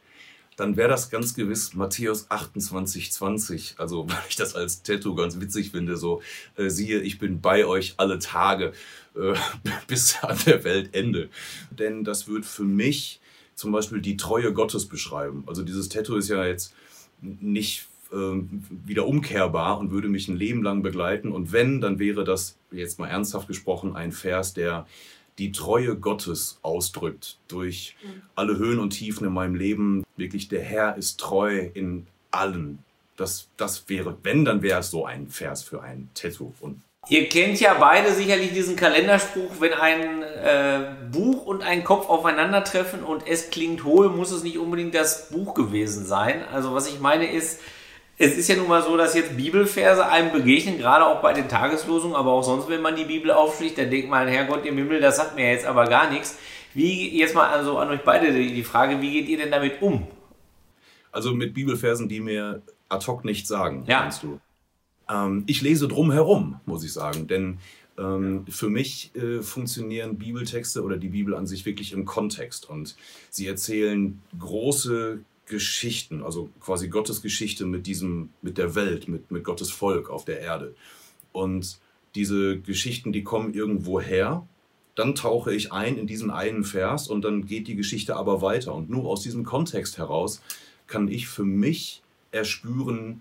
dann 0.61 0.77
wäre 0.77 0.91
das 0.91 1.09
ganz 1.09 1.35
gewiss 1.35 1.75
Matthäus 1.75 2.31
28, 2.31 3.11
20. 3.13 3.75
Also, 3.79 4.07
weil 4.09 4.19
ich 4.29 4.37
das 4.37 4.55
als 4.55 4.83
Tattoo 4.83 5.15
ganz 5.15 5.41
witzig 5.41 5.71
finde, 5.71 5.97
so, 5.97 6.21
äh, 6.57 6.69
siehe, 6.69 7.01
ich 7.01 7.19
bin 7.19 7.41
bei 7.41 7.65
euch 7.65 7.95
alle 7.97 8.19
Tage 8.19 8.73
äh, 9.17 9.35
bis 9.87 10.23
an 10.23 10.39
der 10.47 10.63
Weltende. 10.65 11.31
Denn 11.71 12.05
das 12.05 12.29
wird 12.29 12.45
für 12.45 12.65
mich 12.65 13.21
zum 13.55 13.73
Beispiel 13.73 14.01
die 14.01 14.17
Treue 14.17 14.53
Gottes 14.53 14.87
beschreiben. 14.87 15.45
Also 15.47 15.63
dieses 15.63 15.89
Tattoo 15.89 16.17
ist 16.17 16.29
ja 16.29 16.45
jetzt 16.45 16.75
nicht 17.21 17.87
äh, 18.13 18.17
wieder 18.87 19.07
umkehrbar 19.07 19.79
und 19.79 19.91
würde 19.91 20.09
mich 20.09 20.29
ein 20.29 20.37
Leben 20.37 20.63
lang 20.63 20.83
begleiten. 20.83 21.33
Und 21.33 21.53
wenn, 21.53 21.81
dann 21.81 21.99
wäre 21.99 22.25
das 22.25 22.57
jetzt 22.71 22.99
mal 22.99 23.09
ernsthaft 23.09 23.49
gesprochen 23.49 23.97
ein 23.97 24.13
Vers, 24.13 24.55
der 24.55 24.87
die 25.41 25.53
Treue 25.53 25.97
Gottes 25.97 26.59
ausdrückt 26.63 27.39
durch 27.49 27.97
alle 28.35 28.59
Höhen 28.59 28.79
und 28.79 28.91
Tiefen 28.91 29.27
in 29.27 29.33
meinem 29.33 29.55
Leben. 29.55 30.05
Wirklich, 30.17 30.49
der 30.49 30.63
Herr 30.63 30.97
ist 30.97 31.19
treu 31.19 31.71
in 31.73 32.07
allen. 32.31 32.79
Das, 33.17 33.49
das 33.57 33.89
wäre, 33.89 34.17
wenn, 34.23 34.45
dann 34.45 34.63
wäre 34.63 34.81
es 34.81 34.91
so 34.91 35.07
ein 35.07 35.29
Vers 35.29 35.63
für 35.63 35.83
ein 35.83 36.11
Tattoo. 36.15 36.53
Und 36.61 36.83
Ihr 37.09 37.29
kennt 37.31 37.59
ja 37.59 37.75
beide 37.75 38.13
sicherlich 38.13 38.53
diesen 38.53 38.77
Kalenderspruch, 38.77 39.61
wenn 39.61 39.73
ein 39.73 40.23
äh, 40.23 40.95
Buch 41.11 41.47
und 41.47 41.63
ein 41.63 41.83
Kopf 41.83 42.11
aufeinandertreffen 42.11 43.03
und 43.03 43.27
es 43.27 43.51
klingt 43.51 43.85
hohl, 43.85 44.11
muss 44.11 44.31
es 44.31 44.43
nicht 44.43 44.59
unbedingt 44.59 44.95
das 44.95 45.31
Buch 45.31 45.55
gewesen 45.55 46.05
sein. 46.05 46.45
Also 46.53 46.75
was 46.75 46.87
ich 46.87 47.01
meine 47.01 47.33
ist, 47.33 47.61
es 48.23 48.37
ist 48.37 48.49
ja 48.51 48.57
nun 48.57 48.69
mal 48.69 48.83
so, 48.83 48.99
dass 48.99 49.15
jetzt 49.15 49.35
Bibelverse 49.35 50.07
einem 50.07 50.31
begegnen, 50.31 50.77
gerade 50.77 51.07
auch 51.07 51.23
bei 51.23 51.33
den 51.33 51.49
Tageslosungen, 51.49 52.15
aber 52.15 52.33
auch 52.33 52.43
sonst, 52.43 52.69
wenn 52.69 52.83
man 52.83 52.95
die 52.95 53.05
Bibel 53.05 53.31
aufschlägt, 53.31 53.79
dann 53.79 53.91
denkt 53.91 54.11
man, 54.11 54.29
Herrgott 54.29 54.67
im 54.67 54.77
Himmel, 54.77 55.01
das 55.01 55.17
sagt 55.17 55.37
mir 55.37 55.51
jetzt 55.51 55.65
aber 55.65 55.87
gar 55.87 56.11
nichts. 56.11 56.37
Wie, 56.75 57.19
jetzt 57.19 57.35
mal 57.35 57.49
also 57.49 57.79
an 57.79 57.89
euch 57.89 58.03
beide 58.05 58.31
die 58.31 58.63
Frage, 58.63 59.01
wie 59.01 59.11
geht 59.11 59.29
ihr 59.29 59.39
denn 59.39 59.51
damit 59.51 59.81
um? 59.81 60.07
Also 61.11 61.33
mit 61.33 61.55
Bibelversen, 61.55 62.11
die 62.11 62.21
mir 62.21 62.61
ad 62.91 63.07
hoc 63.07 63.25
nichts 63.25 63.49
sagen, 63.49 63.85
ja. 63.87 64.01
meinst 64.01 64.23
du? 64.23 64.39
Ähm, 65.09 65.45
ich 65.47 65.63
lese 65.63 65.89
drum 65.89 66.13
herum, 66.13 66.61
muss 66.67 66.85
ich 66.85 66.93
sagen, 66.93 67.27
denn 67.27 67.59
ähm, 67.97 68.45
für 68.51 68.69
mich 68.69 69.13
äh, 69.17 69.41
funktionieren 69.41 70.19
Bibeltexte 70.19 70.83
oder 70.83 70.99
die 70.99 71.09
Bibel 71.09 71.35
an 71.35 71.47
sich 71.47 71.65
wirklich 71.65 71.95
im 71.95 72.05
Kontext 72.05 72.69
und 72.69 72.97
sie 73.31 73.47
erzählen 73.47 74.21
große 74.39 75.21
Geschichten, 75.51 76.23
also 76.23 76.49
quasi 76.61 76.89
Gottes 76.89 77.21
Geschichte 77.23 77.67
mit 77.67 77.87
diesem, 77.87 78.31
mit 78.41 78.57
der 78.57 78.77
Welt, 78.77 79.09
mit, 79.09 79.31
mit 79.33 79.43
Gottes 79.43 79.71
Volk 79.71 80.09
auf 80.09 80.25
der 80.25 80.41
Erde. 80.41 80.75
Und 81.33 81.79
diese 82.15 82.59
Geschichten, 82.61 83.13
die 83.13 83.25
kommen 83.25 83.53
irgendwo 83.53 84.01
her, 84.01 84.47
dann 84.95 85.17
tauche 85.17 85.53
ich 85.53 85.73
ein 85.73 85.99
in 85.99 86.07
diesen 86.07 86.31
einen 86.31 86.63
Vers 86.63 87.09
und 87.09 87.23
dann 87.23 87.47
geht 87.47 87.67
die 87.67 87.75
Geschichte 87.75 88.15
aber 88.17 88.43
weiter. 88.43 88.75
Und 88.75 88.91
nur 88.91 89.07
aus 89.07 89.23
diesem 89.23 89.45
Kontext 89.45 89.99
heraus 89.99 90.41
kann 90.87 91.09
ich 91.09 91.27
für 91.27 91.45
mich 91.45 92.03
erspüren, 92.31 93.21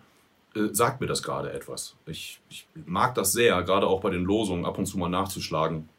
äh, 0.55 0.67
sagt 0.71 1.01
mir 1.01 1.07
das 1.07 1.23
gerade 1.23 1.51
etwas. 1.51 1.95
Ich, 2.05 2.39
ich, 2.49 2.67
mag 2.85 3.15
das 3.15 3.31
sehr, 3.31 3.61
gerade 3.63 3.87
auch 3.87 4.01
bei 4.01 4.11
den 4.11 4.23
Losungen 4.23 4.65
ab 4.65 4.77
und 4.77 4.85
zu 4.85 4.99
mal 4.99 5.09
nachzuschlagen, 5.09 5.89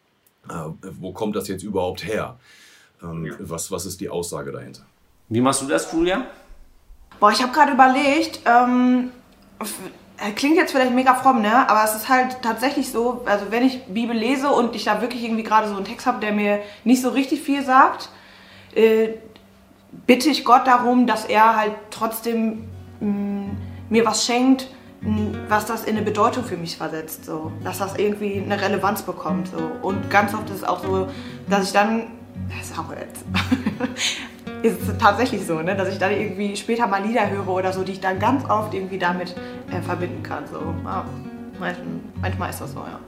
äh, 0.48 0.68
wo 1.00 1.12
kommt 1.12 1.34
das 1.34 1.48
jetzt 1.48 1.64
überhaupt 1.64 2.06
her? 2.06 2.38
Ähm, 3.02 3.26
ja. 3.26 3.34
was, 3.40 3.72
was 3.72 3.84
ist 3.84 4.00
die 4.00 4.08
Aussage 4.08 4.52
dahinter? 4.52 4.86
Wie 5.30 5.40
machst 5.40 5.62
du 5.62 5.66
das, 5.66 5.90
Julia? 5.92 6.26
Boah, 7.20 7.30
ich 7.30 7.40
habe 7.40 7.52
gerade 7.52 7.72
überlegt, 7.72 8.40
ähm, 8.46 9.10
klingt 10.34 10.56
jetzt 10.56 10.72
vielleicht 10.72 10.92
mega 10.92 11.14
fromm, 11.14 11.40
ne? 11.40 11.68
Aber 11.70 11.84
es 11.84 11.94
ist 11.94 12.08
halt 12.08 12.42
tatsächlich 12.42 12.90
so, 12.90 13.22
also 13.26 13.46
wenn 13.50 13.64
ich 13.64 13.84
Bibel 13.84 14.16
lese 14.16 14.50
und 14.50 14.74
ich 14.74 14.84
da 14.84 15.00
wirklich 15.00 15.22
irgendwie 15.22 15.44
gerade 15.44 15.68
so 15.68 15.76
einen 15.76 15.84
Text 15.84 16.06
habe, 16.06 16.18
der 16.18 16.32
mir 16.32 16.58
nicht 16.82 17.00
so 17.00 17.10
richtig 17.10 17.42
viel 17.42 17.62
sagt, 17.64 18.10
äh, 18.74 19.10
bitte 20.06 20.30
ich 20.30 20.44
Gott 20.44 20.66
darum, 20.66 21.06
dass 21.06 21.24
er 21.24 21.56
halt 21.56 21.74
trotzdem 21.90 22.68
mh, 22.98 23.06
mm, 23.08 23.56
mir 23.88 24.04
was 24.04 24.26
schenkt, 24.26 24.68
was 25.48 25.64
das 25.64 25.84
in 25.84 25.96
eine 25.96 26.04
Bedeutung 26.04 26.44
für 26.44 26.56
mich 26.56 26.76
versetzt, 26.76 27.24
so, 27.24 27.52
dass 27.62 27.78
das 27.78 27.96
irgendwie 27.96 28.42
eine 28.44 28.60
Relevanz 28.60 29.02
bekommt. 29.02 29.48
So. 29.48 29.70
Und 29.86 30.10
ganz 30.10 30.34
oft 30.34 30.50
ist 30.50 30.56
es 30.56 30.64
auch 30.64 30.82
so, 30.82 31.08
dass 31.48 31.66
ich 31.66 31.72
dann, 31.72 32.08
das 32.48 32.70
ist 32.70 32.78
auch 32.78 32.90
jetzt, 32.90 33.24
ist 34.62 34.88
es 34.88 34.98
tatsächlich 34.98 35.46
so, 35.46 35.60
ne, 35.60 35.74
dass 35.74 35.88
ich 35.88 35.98
dann 35.98 36.12
irgendwie 36.12 36.56
später 36.56 36.86
mal 36.86 37.02
Lieder 37.02 37.30
höre 37.30 37.48
oder 37.48 37.72
so, 37.72 37.82
die 37.82 37.92
ich 37.92 38.00
dann 38.00 38.18
ganz 38.18 38.48
oft 38.48 38.74
irgendwie 38.74 38.98
damit 38.98 39.34
äh, 39.70 39.80
verbinden 39.80 40.22
kann. 40.22 40.44
So. 40.46 40.58
Ja, 40.84 41.04
manchmal, 41.58 41.86
manchmal 42.20 42.50
ist 42.50 42.60
das 42.60 42.72
so, 42.72 42.80
ja. 42.80 43.00